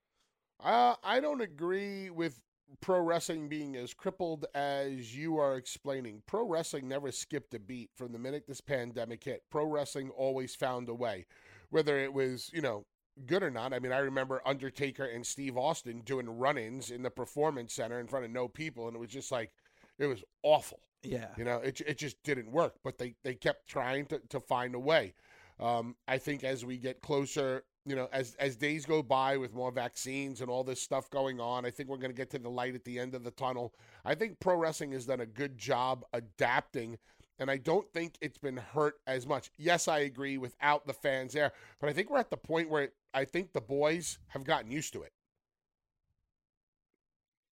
[0.63, 2.39] Uh, I don't agree with
[2.79, 6.21] pro wrestling being as crippled as you are explaining.
[6.27, 9.43] Pro wrestling never skipped a beat from the minute this pandemic hit.
[9.49, 11.25] Pro wrestling always found a way,
[11.71, 12.85] whether it was, you know,
[13.25, 13.73] good or not.
[13.73, 17.99] I mean, I remember Undertaker and Steve Austin doing run ins in the Performance Center
[17.99, 19.51] in front of no people, and it was just like,
[19.99, 20.79] it was awful.
[21.03, 21.27] Yeah.
[21.37, 24.75] You know, it, it just didn't work, but they, they kept trying to, to find
[24.75, 25.13] a way.
[25.59, 29.53] Um, I think as we get closer, you know, as as days go by with
[29.53, 32.39] more vaccines and all this stuff going on, I think we're going to get to
[32.39, 33.73] the light at the end of the tunnel.
[34.05, 36.97] I think pro wrestling has done a good job adapting,
[37.39, 39.51] and I don't think it's been hurt as much.
[39.57, 42.89] Yes, I agree without the fans there, but I think we're at the point where
[43.13, 45.11] I think the boys have gotten used to it.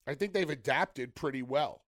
[0.08, 1.84] I think they've adapted pretty well.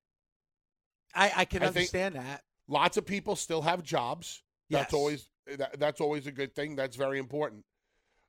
[1.15, 2.43] I, I can I understand that.
[2.67, 4.43] Lots of people still have jobs.
[4.69, 6.76] That's always that, that's always a good thing.
[6.76, 7.65] That's very important.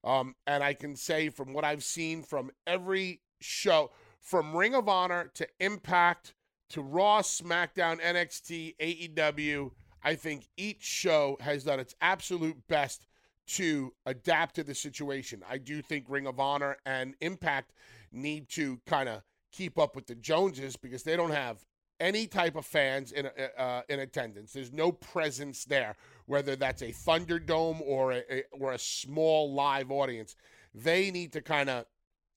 [0.05, 4.89] Um, and I can say from what I've seen from every show, from Ring of
[4.89, 6.35] Honor to Impact
[6.71, 9.71] to Raw, SmackDown, NXT, AEW,
[10.03, 13.07] I think each show has done its absolute best
[13.53, 15.43] to adapt to the situation.
[15.49, 17.73] I do think Ring of Honor and Impact
[18.11, 21.65] need to kind of keep up with the Joneses because they don't have
[22.01, 24.53] any type of fans in uh, in attendance.
[24.53, 25.97] There's no presence there,
[26.27, 30.35] whether that's a Thunderdome or a, a or a small live audience.
[30.75, 31.85] They need to kind of,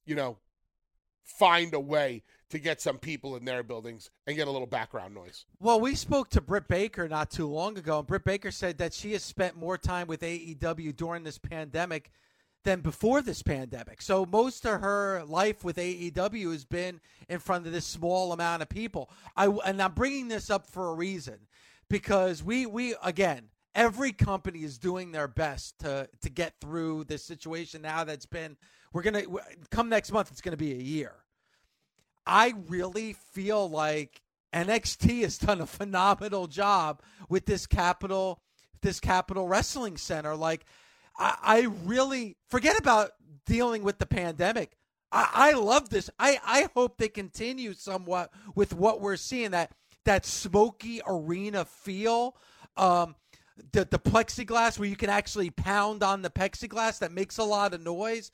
[0.05, 0.38] you know,
[1.24, 5.14] find a way to get some people in their buildings and get a little background
[5.14, 5.46] noise.
[5.60, 8.93] Well, we spoke to Britt Baker not too long ago, and Britt Baker said that
[8.93, 12.12] she has spent more time with AEW during this pandemic
[12.66, 14.02] than before this pandemic.
[14.02, 18.62] So most of her life with AEW has been in front of this small amount
[18.62, 19.10] of people.
[19.38, 21.48] I and I'm bringing this up for a reason
[21.89, 27.24] because we we again every company is doing their best to to get through this
[27.24, 28.58] situation now that's been
[28.91, 29.39] we're going to
[29.70, 31.14] come next month it's going to be a year.
[32.26, 34.21] I really feel like
[34.53, 38.41] NXT has done a phenomenal job with this Capitol
[38.82, 40.65] this Capitol wrestling center like
[41.17, 43.11] I, I really forget about
[43.45, 44.73] dealing with the pandemic.
[45.11, 46.09] I, I love this.
[46.19, 49.71] I, I hope they continue somewhat with what we're seeing that
[50.05, 52.36] that smoky arena feel.
[52.78, 53.15] Um,
[53.71, 57.73] the the plexiglass where you can actually pound on the plexiglass that makes a lot
[57.73, 58.32] of noise.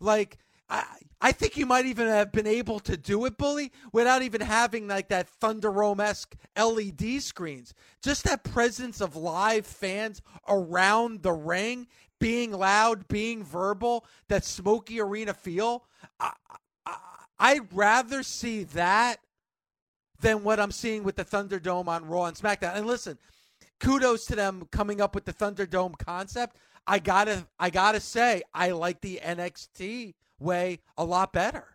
[0.00, 0.38] Like
[0.72, 0.84] I
[1.24, 4.88] I think you might even have been able to do it, bully, without even having
[4.88, 7.74] like that Thunderdome esque LED screens.
[8.02, 11.86] Just that presence of live fans around the ring,
[12.18, 15.84] being loud, being verbal, that smoky arena feel.
[16.18, 16.32] I,
[16.84, 16.96] I,
[17.38, 19.18] I'd rather see that
[20.20, 22.74] than what I'm seeing with the Thunderdome on Raw and SmackDown.
[22.74, 23.16] And listen,
[23.78, 26.56] kudos to them coming up with the Thunderdome concept.
[26.84, 31.72] I gotta, I gotta say, I like the NXT way a lot better.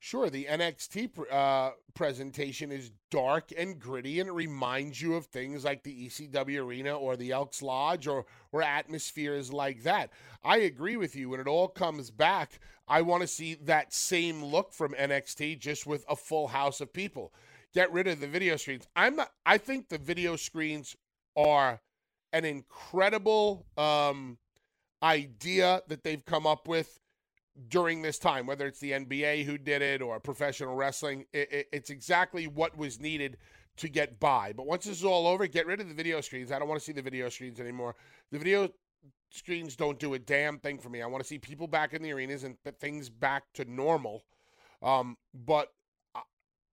[0.00, 5.64] Sure, the NXT uh, presentation is dark and gritty, and it reminds you of things
[5.64, 10.10] like the ECW Arena or the Elks Lodge or or atmospheres like that.
[10.44, 11.30] I agree with you.
[11.30, 15.84] When it all comes back, I want to see that same look from NXT, just
[15.84, 17.32] with a full house of people.
[17.74, 18.86] Get rid of the video screens.
[18.94, 19.32] I'm not.
[19.44, 20.94] I think the video screens
[21.36, 21.80] are
[22.32, 24.38] an incredible um,
[25.02, 27.00] idea that they've come up with
[27.68, 31.24] during this time, whether it's the NBA who did it or professional wrestling.
[31.32, 33.36] It, it, it's exactly what was needed
[33.78, 34.52] to get by.
[34.52, 36.52] But once this is all over, get rid of the video screens.
[36.52, 37.96] I don't want to see the video screens anymore.
[38.30, 38.68] The video
[39.30, 41.02] screens don't do a damn thing for me.
[41.02, 44.24] I want to see people back in the arenas and th- things back to normal.
[44.82, 45.72] Um, but
[46.14, 46.22] I-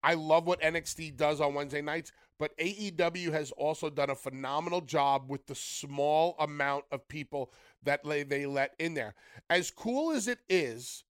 [0.03, 4.81] I love what NXT does on Wednesday nights, but AEW has also done a phenomenal
[4.81, 7.51] job with the small amount of people
[7.85, 9.15] that they, they let in there.
[9.49, 11.03] As cool as it is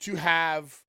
[0.00, 0.82] to have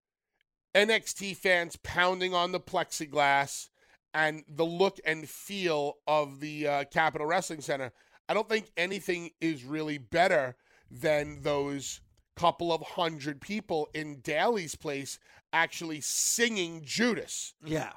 [0.75, 3.69] NXT fans pounding on the plexiglass
[4.13, 7.91] and the look and feel of the uh, Capitol Wrestling Center,
[8.29, 10.55] I don't think anything is really better
[10.89, 12.01] than those
[12.35, 15.19] couple of hundred people in Daily's place
[15.51, 17.53] actually singing Judas.
[17.63, 17.91] Yeah.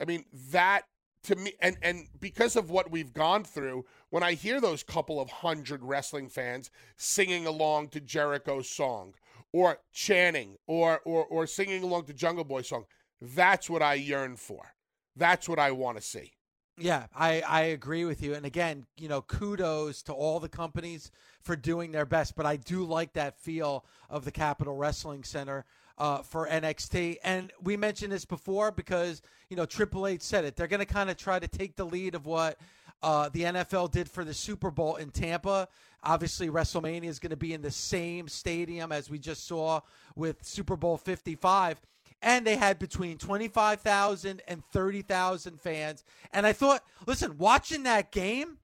[0.00, 0.82] I mean, that
[1.24, 3.84] to me, and and because of what we've gone through,
[4.16, 9.12] when I hear those couple of hundred wrestling fans singing along to Jericho's song,
[9.52, 12.86] or chanting, or or or singing along to Jungle Boy's song,
[13.20, 14.72] that's what I yearn for.
[15.16, 16.32] That's what I want to see.
[16.78, 18.32] Yeah, I, I agree with you.
[18.32, 21.10] And again, you know, kudos to all the companies
[21.42, 22.36] for doing their best.
[22.36, 25.66] But I do like that feel of the Capitol Wrestling Center
[25.98, 27.16] uh, for NXT.
[27.22, 30.56] And we mentioned this before because, you know, Triple H said it.
[30.56, 32.58] They're going to kind of try to take the lead of what
[33.02, 35.68] uh, the NFL did for the Super Bowl in Tampa.
[36.02, 39.80] Obviously, WrestleMania is going to be in the same stadium as we just saw
[40.14, 41.80] with Super Bowl 55.
[42.22, 46.04] And they had between 25,000 and 30,000 fans.
[46.32, 48.58] And I thought, listen, watching that game,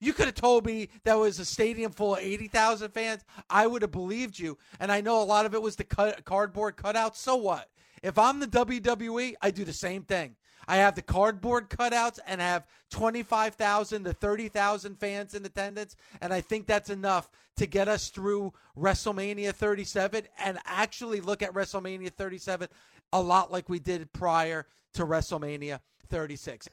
[0.00, 3.24] you could have told me that was a stadium full of 80,000 fans.
[3.48, 4.58] I would have believed you.
[4.80, 7.16] And I know a lot of it was the cut, cardboard cutout.
[7.16, 7.68] So what?
[8.02, 10.36] If I'm the WWE, I do the same thing.
[10.68, 15.96] I have the cardboard cutouts and I have 25,000 to 30,000 fans in attendance.
[16.20, 21.52] And I think that's enough to get us through WrestleMania 37 and actually look at
[21.54, 22.68] WrestleMania 37
[23.12, 26.68] a lot like we did prior to WrestleMania 36.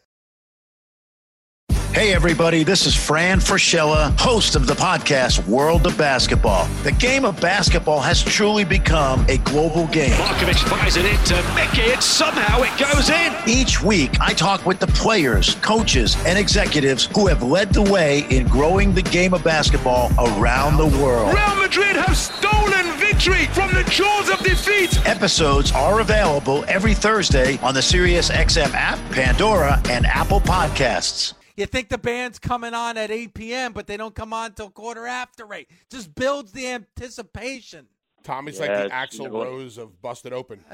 [1.94, 6.66] Hey, everybody, this is Fran Fraschilla, host of the podcast World of Basketball.
[6.82, 10.14] The game of basketball has truly become a global game.
[10.14, 13.32] Markovic fires it into Mickey, and somehow it goes in.
[13.48, 18.22] Each week, I talk with the players, coaches, and executives who have led the way
[18.32, 21.32] in growing the game of basketball around the world.
[21.32, 25.00] Real Madrid have stolen victory from the jaws of defeat.
[25.06, 31.34] Episodes are available every Thursday on the SiriusXM app, Pandora, and Apple Podcasts.
[31.56, 34.70] You think the band's coming on at 8 p.m., but they don't come on till
[34.70, 35.70] quarter after 8.
[35.90, 37.88] Just builds the anticipation.
[38.24, 40.64] Tommy's like the Axl Rose of Busted Open.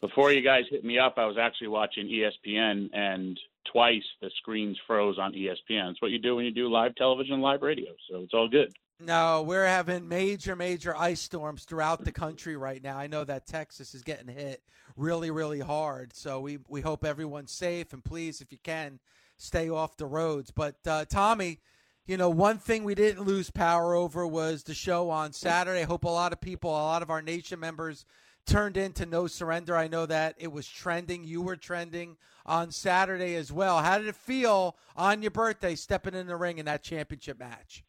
[0.00, 3.40] Before you guys hit me up, I was actually watching ESPN, and
[3.72, 5.92] twice the screens froze on ESPN.
[5.92, 7.92] It's what you do when you do live television, live radio.
[8.10, 8.74] So it's all good.
[9.00, 12.96] No, we're having major, major ice storms throughout the country right now.
[12.96, 14.62] I know that Texas is getting hit
[14.96, 16.14] really, really hard.
[16.14, 17.92] So we, we hope everyone's safe.
[17.92, 19.00] And please, if you can,
[19.36, 20.52] stay off the roads.
[20.52, 21.58] But uh, Tommy,
[22.06, 25.80] you know, one thing we didn't lose power over was the show on Saturday.
[25.80, 28.04] I hope a lot of people, a lot of our nation members
[28.46, 29.76] turned into No Surrender.
[29.76, 31.24] I know that it was trending.
[31.24, 32.16] You were trending
[32.46, 33.78] on Saturday as well.
[33.78, 37.82] How did it feel on your birthday stepping in the ring in that championship match?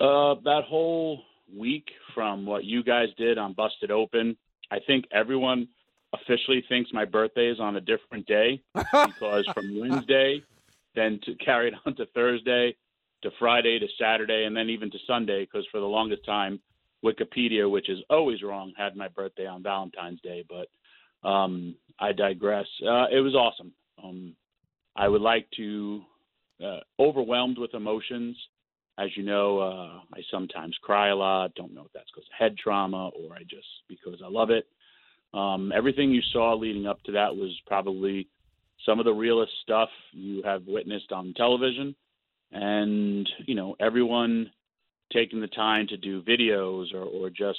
[0.00, 1.20] Uh, that whole
[1.56, 4.36] week from what you guys did on Busted Open,
[4.70, 5.68] I think everyone
[6.12, 10.42] officially thinks my birthday is on a different day because from Wednesday,
[10.94, 12.76] then to carry it on to Thursday,
[13.22, 16.60] to Friday, to Saturday, and then even to Sunday, because for the longest time,
[17.04, 20.44] Wikipedia, which is always wrong, had my birthday on Valentine's Day.
[20.48, 22.66] But um, I digress.
[22.82, 23.72] Uh, it was awesome.
[24.02, 24.34] Um,
[24.96, 26.02] I would like to,
[26.64, 28.36] uh, overwhelmed with emotions.
[28.98, 31.54] As you know, uh, I sometimes cry a lot.
[31.54, 34.66] Don't know if that's because of head trauma or I just because I love it.
[35.32, 38.28] Um, everything you saw leading up to that was probably
[38.84, 41.94] some of the realest stuff you have witnessed on television.
[42.50, 44.50] And, you know, everyone
[45.12, 47.58] taking the time to do videos or, or just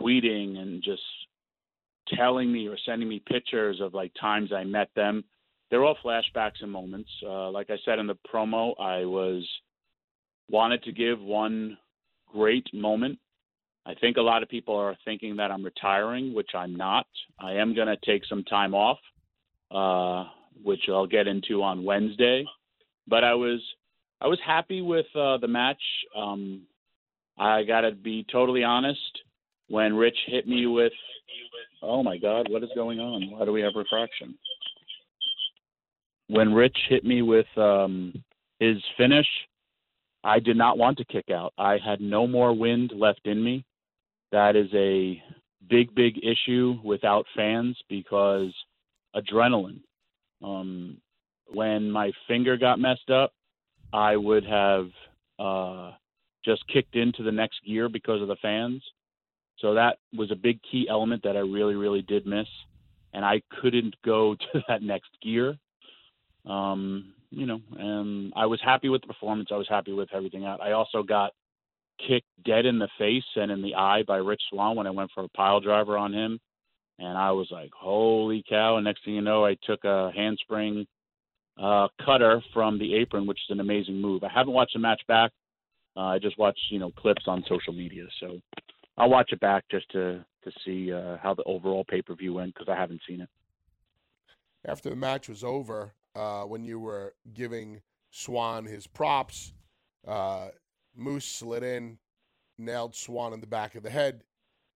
[0.00, 1.02] tweeting and just
[2.14, 5.24] telling me or sending me pictures of like times I met them.
[5.70, 7.10] They're all flashbacks and moments.
[7.24, 9.46] Uh, like I said in the promo, I was
[10.50, 11.76] wanted to give one
[12.32, 13.18] great moment.
[13.86, 17.06] I think a lot of people are thinking that I'm retiring, which I'm not.
[17.40, 18.98] I am going to take some time off,
[19.70, 20.28] uh,
[20.62, 22.44] which I'll get into on Wednesday.
[23.06, 23.60] But I was
[24.20, 25.80] I was happy with uh, the match.
[26.16, 26.62] Um,
[27.38, 29.00] I got to be totally honest.
[29.68, 30.92] When Rich hit me with,
[31.82, 33.30] oh my God, what is going on?
[33.30, 34.34] Why do we have refraction?
[36.28, 38.12] When Rich hit me with um,
[38.60, 39.26] his finish,
[40.28, 41.54] I did not want to kick out.
[41.56, 43.64] I had no more wind left in me.
[44.30, 45.22] That is a
[45.70, 48.52] big, big issue without fans because
[49.16, 49.80] adrenaline.
[50.44, 50.98] Um,
[51.46, 53.32] when my finger got messed up,
[53.90, 54.88] I would have
[55.38, 55.92] uh,
[56.44, 58.82] just kicked into the next gear because of the fans.
[59.60, 62.46] So that was a big key element that I really, really did miss.
[63.14, 65.56] And I couldn't go to that next gear.
[66.44, 69.50] Um, you know, and I was happy with the performance.
[69.52, 70.60] I was happy with everything out.
[70.60, 71.32] I also got
[72.06, 75.10] kicked dead in the face and in the eye by Rich Swann when I went
[75.14, 76.38] for a pile driver on him.
[76.98, 78.76] And I was like, holy cow.
[78.76, 80.86] And next thing you know, I took a handspring
[81.60, 84.24] uh, cutter from the apron, which is an amazing move.
[84.24, 85.30] I haven't watched the match back.
[85.96, 88.04] Uh, I just watched, you know, clips on social media.
[88.20, 88.38] So
[88.96, 92.34] I'll watch it back just to, to see uh, how the overall pay per view
[92.34, 93.28] went because I haven't seen it.
[94.66, 99.52] After the match was over, uh, when you were giving Swann his props,
[100.06, 100.48] uh,
[100.96, 101.98] Moose slid in,
[102.58, 104.24] nailed Swann in the back of the head,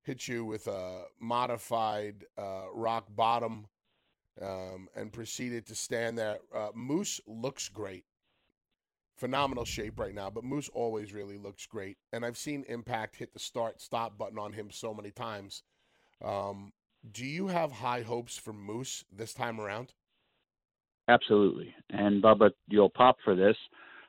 [0.03, 3.67] hit you with a modified uh, rock bottom,
[4.41, 6.39] um, and proceeded to stand there.
[6.55, 8.05] Uh, Moose looks great.
[9.17, 11.97] Phenomenal shape right now, but Moose always really looks great.
[12.13, 15.63] And I've seen Impact hit the start stop button on him so many times.
[16.25, 16.73] Um,
[17.11, 19.93] do you have high hopes for Moose this time around?
[21.13, 21.75] Absolutely.
[21.91, 23.57] And Bubba, you'll pop for this.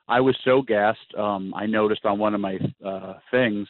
[0.08, 1.00] I was so gassed.
[1.18, 3.68] Um, I noticed on one of my uh, things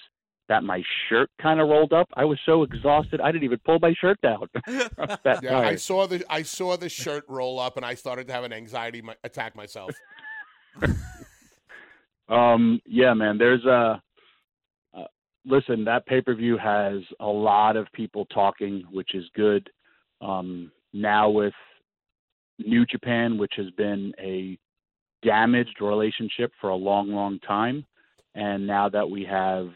[0.49, 2.07] that my shirt kind of rolled up.
[2.15, 4.47] I was so exhausted, I didn't even pull my shirt down.
[4.67, 5.59] yeah.
[5.59, 8.53] I saw the I saw the shirt roll up, and I started to have an
[8.53, 9.91] anxiety attack myself.
[12.29, 13.37] um, yeah, man.
[13.37, 14.01] There's a.
[14.95, 15.03] Uh,
[15.45, 19.69] listen, that pay per view has a lot of people talking, which is good.
[20.21, 21.53] Um, now with
[22.59, 24.57] New Japan, which has been a
[25.23, 27.85] damaged relationship for a long, long time,
[28.35, 29.69] and now that we have,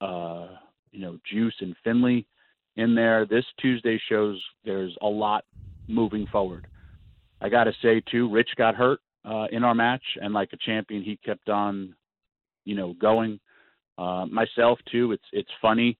[0.00, 0.48] uh,
[0.90, 2.26] you know, Juice and Finlay
[2.76, 5.44] in there, this Tuesday shows there's a lot
[5.88, 6.66] moving forward.
[7.40, 10.56] I got to say too, Rich got hurt uh, in our match, and like a
[10.58, 11.94] champion, he kept on,
[12.64, 13.40] you know, going.
[13.98, 15.12] Uh, myself too.
[15.12, 15.98] It's it's funny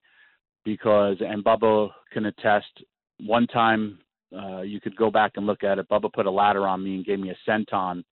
[0.65, 2.83] because and Bubba can attest.
[3.21, 3.99] One time
[4.37, 5.89] uh, you could go back and look at it.
[5.89, 8.03] Bubba put a ladder on me and gave me a senton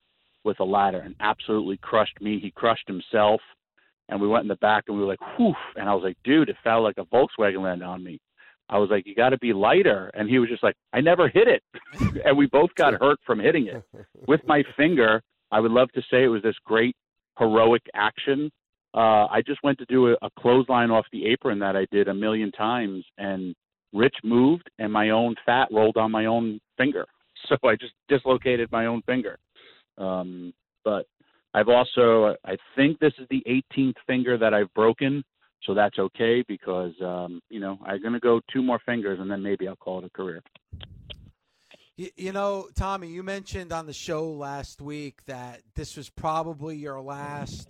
[0.45, 2.39] with a ladder and absolutely crushed me.
[2.41, 3.41] He crushed himself.
[4.09, 5.55] And we went in the back and we were like, whew.
[5.77, 8.19] And I was like, dude, it felt like a Volkswagen landed on me.
[8.69, 10.11] I was like, you got to be lighter.
[10.15, 11.63] And he was just like, I never hit it.
[12.25, 13.85] and we both got hurt from hitting it.
[14.27, 16.95] With my finger, I would love to say it was this great
[17.39, 18.51] heroic action.
[18.95, 22.09] Uh, I just went to do a, a clothesline off the apron that I did
[22.09, 23.55] a million times, and
[23.93, 27.07] Rich moved, and my own fat rolled on my own finger.
[27.49, 29.39] So I just dislocated my own finger.
[29.97, 30.53] Um,
[30.85, 31.07] but
[31.55, 35.25] I've also, I think this is the 18th finger that I've broken.
[35.65, 39.31] So that's okay because, um, you know, I'm going to go two more fingers and
[39.31, 40.43] then maybe I'll call it a career.
[41.97, 46.77] You, you know, Tommy, you mentioned on the show last week that this was probably
[46.77, 47.69] your last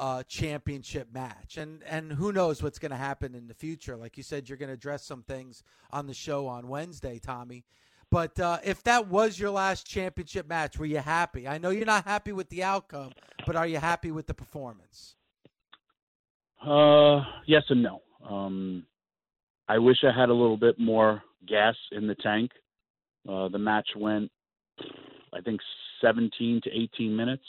[0.00, 1.58] uh, championship match.
[1.58, 3.96] And and who knows what's going to happen in the future?
[3.96, 7.64] Like you said, you're going to address some things on the show on Wednesday, Tommy.
[8.10, 11.46] But uh, if that was your last championship match, were you happy?
[11.46, 13.12] I know you're not happy with the outcome,
[13.46, 15.14] but are you happy with the performance?
[16.66, 18.02] Uh, yes and no.
[18.28, 18.84] Um,
[19.68, 22.50] I wish I had a little bit more gas in the tank.
[23.28, 24.30] Uh, the match went,
[25.32, 25.60] I think,
[26.00, 27.44] 17 to 18 minutes.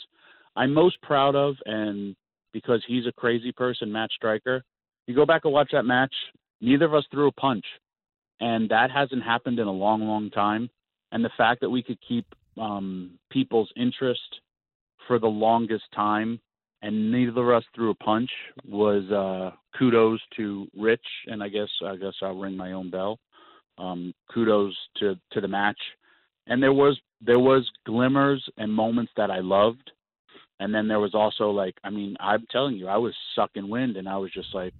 [0.56, 2.16] I'm most proud of, and
[2.54, 4.64] because he's a crazy person, Matt Striker.
[5.08, 6.14] You go back and watch that match,
[6.60, 7.66] neither of us threw a punch.
[8.40, 10.70] And that hasn't happened in a long, long time.
[11.12, 12.26] And the fact that we could keep
[12.60, 14.22] um, people's interest
[15.08, 16.40] for the longest time
[16.82, 18.30] and neither of us threw a punch
[18.68, 21.06] was uh, kudos to Rich.
[21.28, 23.20] And I guess I guess I'll ring my own bell.
[23.78, 25.80] Um, kudos to, to the match.
[26.48, 29.92] And there was there was glimmers and moments that I loved
[30.62, 33.98] and then there was also like, I mean, I'm telling you, I was sucking wind,
[33.98, 34.74] and I was just like,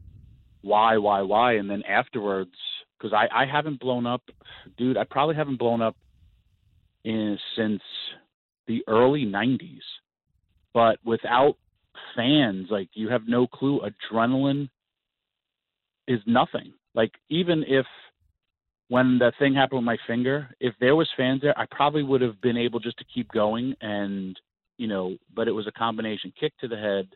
[0.62, 1.54] why, why, why?
[1.54, 2.52] And then afterwards,
[2.98, 4.22] because I I haven't blown up,
[4.78, 4.96] dude.
[4.96, 5.96] I probably haven't blown up
[7.04, 7.82] in since
[8.68, 9.82] the early '90s,
[10.72, 11.56] but without
[12.16, 13.82] fans, like you have no clue.
[13.82, 14.70] Adrenaline
[16.08, 16.74] is nothing.
[16.94, 17.88] Like even if
[18.90, 22.22] when the thing happened with my finger, if there was fans there, I probably would
[22.22, 24.40] have been able just to keep going and
[24.82, 27.08] you know, but it was a combination kick to the head,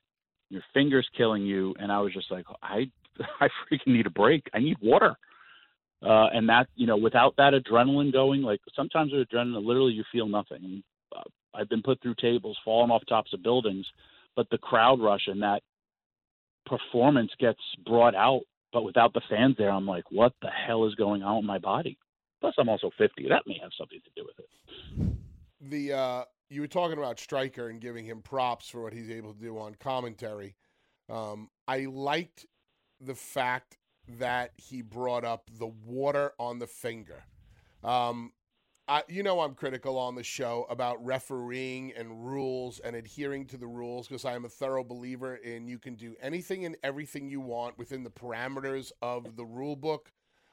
[0.51, 2.91] your fingers killing you, and I was just like, I,
[3.41, 4.47] I freaking need a break.
[4.53, 5.15] I need water.
[6.05, 10.03] Uh, and that, you know, without that adrenaline going, like sometimes with adrenaline, literally you
[10.11, 10.83] feel nothing.
[11.15, 11.23] Uh,
[11.55, 13.87] I've been put through tables, fallen off tops of buildings,
[14.35, 15.61] but the crowd rush and that
[16.67, 18.41] performance gets brought out.
[18.73, 21.57] But without the fans there, I'm like, what the hell is going on with my
[21.57, 21.97] body?
[22.41, 23.27] Plus, I'm also 50.
[23.27, 25.17] That may have something to do with it.
[25.61, 29.33] The uh, you were talking about Striker and giving him props for what he's able
[29.33, 30.55] to do on commentary.
[31.09, 32.45] Um, I liked
[33.01, 33.77] the fact
[34.07, 37.23] that he brought up the water on the finger.
[37.83, 38.31] Um,
[38.87, 43.57] I, you know, I'm critical on the show about refereeing and rules and adhering to
[43.57, 47.41] the rules because I'm a thorough believer in you can do anything and everything you
[47.41, 50.11] want within the parameters of the rule book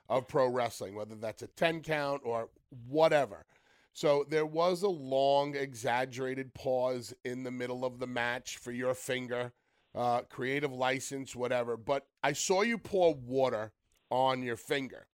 [0.09, 2.49] of pro wrestling, whether that's a 10 count or
[2.89, 3.45] whatever.
[3.93, 8.95] So there was a long, exaggerated pause in the middle of the match for your
[8.95, 9.53] finger,
[9.95, 11.77] uh, creative license, whatever.
[11.77, 13.73] But I saw you pour water
[14.11, 15.07] on your finger,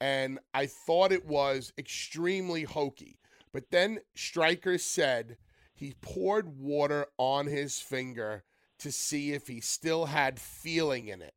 [0.00, 3.18] and I thought it was extremely hokey.
[3.52, 5.36] But then Striker said
[5.74, 8.44] he poured water on his finger
[8.78, 11.34] to see if he still had feeling in it.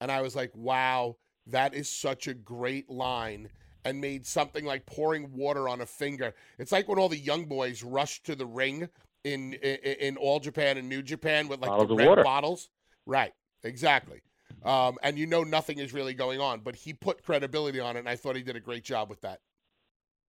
[0.00, 3.50] And I was like, wow, that is such a great line
[3.86, 6.34] and made something like pouring water on a finger.
[6.58, 8.88] It's like when all the young boys rushed to the ring
[9.22, 12.24] in in, in All Japan and New Japan with like bottles the red water.
[12.24, 12.68] bottles.
[13.06, 13.32] Right,
[13.62, 14.22] exactly.
[14.64, 18.00] Um, and you know nothing is really going on, but he put credibility on it,
[18.00, 19.40] and I thought he did a great job with that.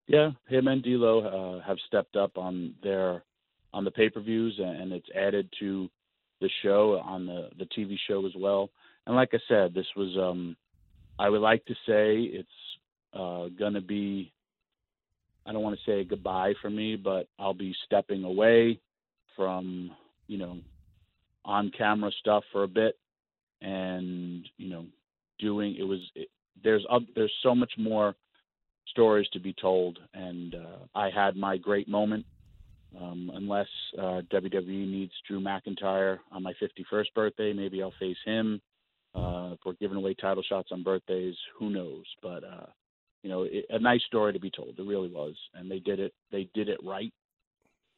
[0.05, 3.23] Yeah, him and D'Lo uh, have stepped up on their
[3.73, 5.89] on the pay per views, and it's added to
[6.41, 8.69] the show on the the TV show as well.
[9.07, 10.55] And like I said, this was um,
[11.17, 12.49] I would like to say it's
[13.17, 14.31] uh, gonna be.
[15.45, 18.79] I don't want to say goodbye for me, but I'll be stepping away
[19.35, 19.91] from
[20.27, 20.57] you know
[21.45, 22.97] on camera stuff for a bit,
[23.61, 24.85] and you know
[25.39, 26.29] doing it was it,
[26.63, 28.15] there's uh, there's so much more
[28.89, 32.25] stories to be told, and uh, I had my great moment.
[32.99, 33.67] Um, unless
[33.99, 38.61] uh, WWE needs Drew McIntyre on my 51st birthday, maybe I'll face him.
[39.13, 42.05] Uh, if we're giving away title shots on birthdays, who knows?
[42.23, 42.67] But uh,
[43.27, 44.75] you know, it, a nice story to be told.
[44.77, 46.13] It really was, and they did it.
[46.31, 47.13] They did it right,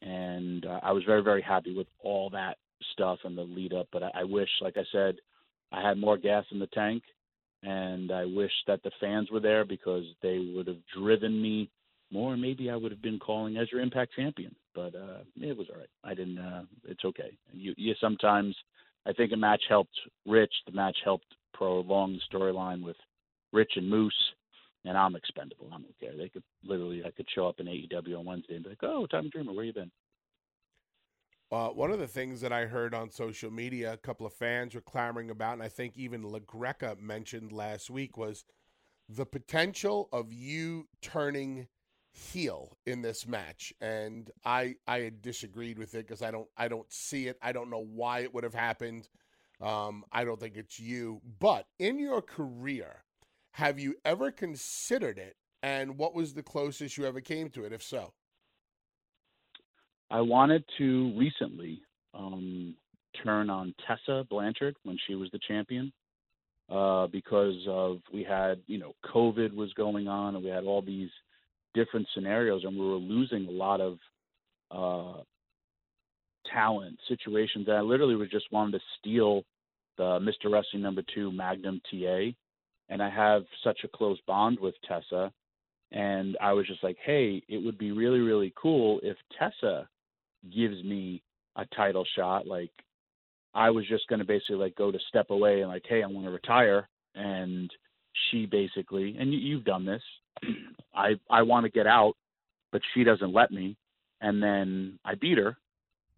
[0.02, 2.58] and uh, I was very, very happy with all that
[2.94, 3.88] stuff and the lead up.
[3.92, 5.16] But I, I wish, like I said,
[5.72, 7.04] I had more gas in the tank
[7.64, 11.70] and I wish that the fans were there because they would have driven me
[12.12, 12.38] more.
[12.38, 15.80] Maybe I would have been calling as your Impact champion, but uh, it was all
[15.80, 15.90] right.
[16.04, 16.38] I didn't.
[16.38, 17.38] Uh, it's okay.
[17.52, 18.56] You, you sometimes.
[19.06, 20.54] I think a match helped Rich.
[20.66, 22.98] The match helped prolong the storyline with
[23.52, 24.14] Rich and Moose,
[24.86, 25.70] and I'm expendable.
[25.74, 26.16] I'm okay.
[26.18, 27.04] They could literally.
[27.06, 29.66] I could show up in AEW on Wednesday and be like, "Oh, Tommy Dreamer, where
[29.66, 29.92] you been?"
[31.52, 34.76] Uh, one of the things that I heard on social media, a couple of fans
[34.76, 38.46] were clamoring about, and I think even LaGreca mentioned last week, was
[39.08, 41.68] the potential of you turning
[42.12, 43.74] heel in this match.
[43.82, 47.38] And I I had disagreed with it because I don't I don't see it.
[47.42, 49.10] I don't know why it would have happened.
[49.62, 51.22] Um, I don't think it's you.
[51.40, 53.04] But in your career,
[53.52, 55.36] have you ever considered it?
[55.62, 58.14] And what was the closest you ever came to it, if so?
[60.10, 61.82] I wanted to recently
[62.14, 62.76] um,
[63.24, 65.92] turn on Tessa Blanchard when she was the champion
[66.70, 70.82] uh, because of we had you know COVID was going on and we had all
[70.82, 71.10] these
[71.74, 73.98] different scenarios and we were losing a lot of
[74.72, 75.22] uh,
[76.52, 77.68] talent situations.
[77.68, 79.44] And I literally was just wanted to steal
[79.98, 80.52] the Mr.
[80.52, 82.32] Wrestling number two Magnum TA,
[82.90, 85.32] and I have such a close bond with Tessa.
[85.92, 89.88] And I was just like, hey, it would be really, really cool if Tessa
[90.54, 91.22] gives me
[91.56, 92.48] a title shot.
[92.48, 92.72] Like
[93.54, 96.08] I was just going to basically like go to step away and like, hey, I
[96.08, 96.88] want to retire.
[97.16, 97.72] And
[98.30, 100.02] she basically, and you, you've done this.
[100.96, 102.14] I I want to get out,
[102.72, 103.76] but she doesn't let me.
[104.22, 105.58] And then I beat her,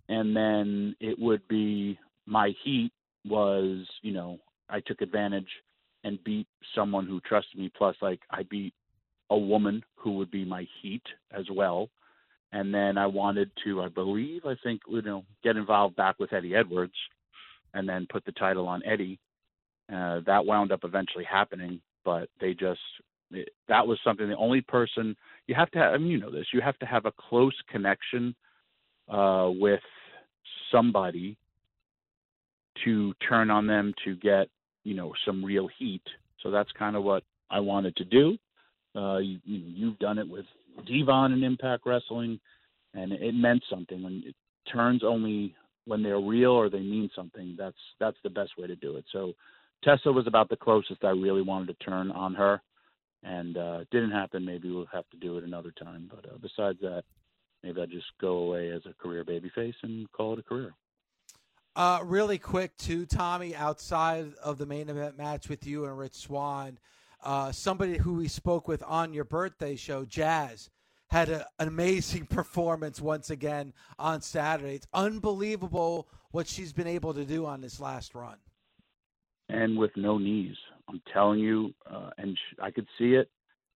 [0.10, 2.92] and then it would be my heat
[3.26, 5.48] was you know I took advantage
[6.04, 7.72] and beat someone who trusted me.
[7.76, 8.74] Plus, like I beat
[9.30, 11.90] a woman who would be my heat as well
[12.54, 16.34] and then I wanted to, I believe, I think, you know, get involved back with
[16.34, 16.94] Eddie Edwards,
[17.74, 19.20] and then put the title on Eddie.
[19.92, 22.80] Uh, that wound up eventually happening, but they just
[23.32, 24.28] it, that was something.
[24.28, 25.16] The only person
[25.48, 27.56] you have to have, I mean, you know this, you have to have a close
[27.70, 28.36] connection
[29.10, 29.82] uh, with
[30.72, 31.38] somebody
[32.84, 34.48] to turn on them to get
[34.84, 36.04] you know some real heat.
[36.42, 38.38] So that's kind of what I wanted to do.
[38.96, 40.46] Uh, you, you've done it with
[40.86, 42.40] D-Von and Impact Wrestling,
[42.94, 44.04] and it meant something.
[44.04, 44.36] When it
[44.72, 45.56] turns only
[45.86, 49.06] when they're real or they mean something, that's that's the best way to do it.
[49.12, 49.34] So
[49.84, 52.62] Tessa was about the closest I really wanted to turn on her,
[53.24, 54.46] and uh, it didn't happen.
[54.46, 56.10] Maybe we'll have to do it another time.
[56.10, 57.04] But uh, besides that,
[57.64, 60.74] maybe I just go away as a career babyface and call it a career.
[61.76, 63.56] Uh, really quick too, Tommy.
[63.56, 66.78] Outside of the main event match with you and Rich Swann,
[67.24, 70.70] uh, somebody who we spoke with on your birthday show, Jazz,
[71.10, 74.76] had a, an amazing performance once again on Saturday.
[74.76, 78.38] It's unbelievable what she's been able to do on this last run.
[79.48, 80.56] And with no knees,
[80.90, 83.30] I'm telling you, uh, and I could see it.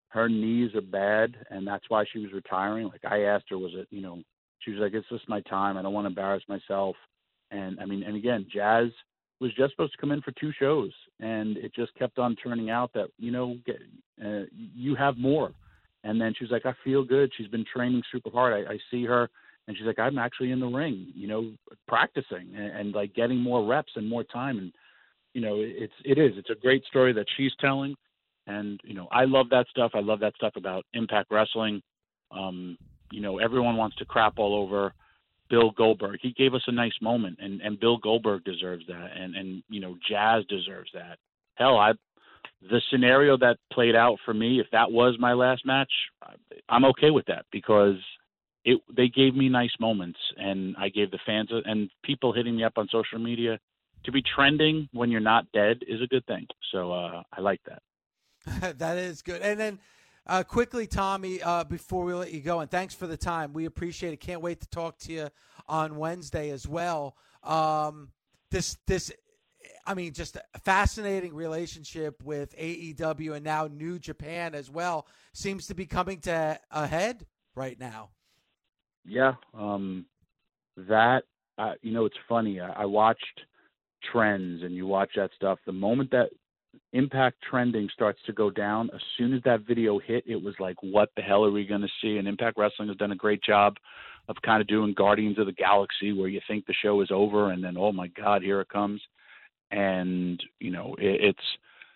[0.09, 2.87] Her knees are bad, and that's why she was retiring.
[2.87, 4.21] Like I asked her, was it, you know,
[4.59, 5.75] she was like, "It's just my time.
[5.75, 6.95] I don't want to embarrass myself."
[7.51, 8.89] And I mean, and again, Jazz
[9.39, 12.69] was just supposed to come in for two shows, and it just kept on turning
[12.69, 13.77] out that you know get,
[14.23, 15.51] uh, you have more.
[16.03, 17.31] And then she was like, I feel good.
[17.35, 18.53] She's been training super hard.
[18.53, 19.29] I, I see her,
[19.67, 21.51] and she's like, I'm actually in the ring, you know,
[21.87, 24.59] practicing and, and like getting more reps and more time.
[24.59, 24.71] And
[25.33, 27.95] you know, it's it is it's a great story that she's telling,
[28.47, 29.91] and you know, I love that stuff.
[29.93, 31.81] I love that stuff about Impact Wrestling.
[32.31, 32.77] Um,
[33.11, 34.93] you know, everyone wants to crap all over
[35.49, 36.19] Bill Goldberg.
[36.21, 39.79] He gave us a nice moment, and and Bill Goldberg deserves that, and and you
[39.79, 41.17] know Jazz deserves that.
[41.55, 41.93] Hell, I
[42.61, 45.91] the scenario that played out for me, if that was my last match,
[46.69, 47.97] I'm okay with that because
[48.63, 52.63] it they gave me nice moments, and I gave the fans and people hitting me
[52.63, 53.59] up on social media
[54.05, 56.47] to be trending when you're not dead is a good thing.
[56.71, 58.77] So uh, I like that.
[58.77, 59.79] that is good, and then
[60.27, 63.53] Uh, quickly, Tommy, uh, before we let you go, and thanks for the time.
[63.53, 64.19] We appreciate it.
[64.19, 65.27] Can't wait to talk to you
[65.67, 67.15] on Wednesday as well.
[67.43, 68.09] Um,
[68.49, 69.11] this, this,
[69.85, 75.67] I mean, just a fascinating relationship with AEW and now New Japan as well seems
[75.67, 78.09] to be coming to a head right now.
[79.05, 80.07] Yeah, um,
[80.75, 81.23] that
[81.57, 82.59] uh, you know, it's funny.
[82.59, 83.41] I, I watched
[84.11, 85.59] trends, and you watch that stuff.
[85.65, 86.29] The moment that
[86.93, 90.75] Impact trending starts to go down, as soon as that video hit, it was like,
[90.81, 92.17] what the hell are we going to see?
[92.17, 93.75] And Impact Wrestling has done a great job
[94.27, 97.51] of kind of doing Guardians of the Galaxy, where you think the show is over,
[97.51, 99.01] and then oh my God, here it comes.
[99.71, 101.47] And you know, it, it's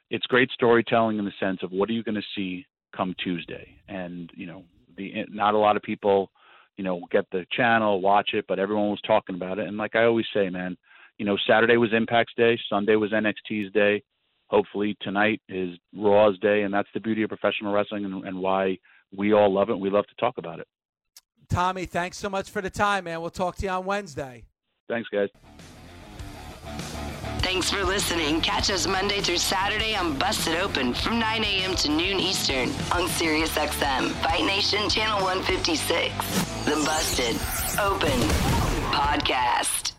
[0.10, 2.66] it's great storytelling in the sense of what are you going to see
[2.96, 4.64] come Tuesday, and you know,
[4.98, 6.32] the not a lot of people
[6.80, 9.68] you know, get the channel, watch it, but everyone was talking about it.
[9.68, 10.78] And like I always say, man,
[11.18, 14.02] you know, Saturday was Impact's day, Sunday was NXT's day.
[14.50, 18.78] Hopefully tonight is Raw's day, and that's the beauty of professional wrestling and, and why
[19.16, 19.80] we all love it.
[19.80, 20.68] We love to talk about it.
[21.50, 23.22] Tommy, thanks so much for the time, man.
[23.22, 24.46] We'll talk to you on Wednesday.
[24.88, 25.30] Thanks, guys.
[27.42, 28.42] Thanks for listening.
[28.42, 31.76] Catch us Monday through Saturday on Busted Open from 9 a.m.
[31.78, 36.66] to noon Eastern on SiriusXM, Fight Nation Channel 156.
[36.66, 37.36] The Busted
[37.80, 38.20] Open
[38.92, 39.99] Podcast.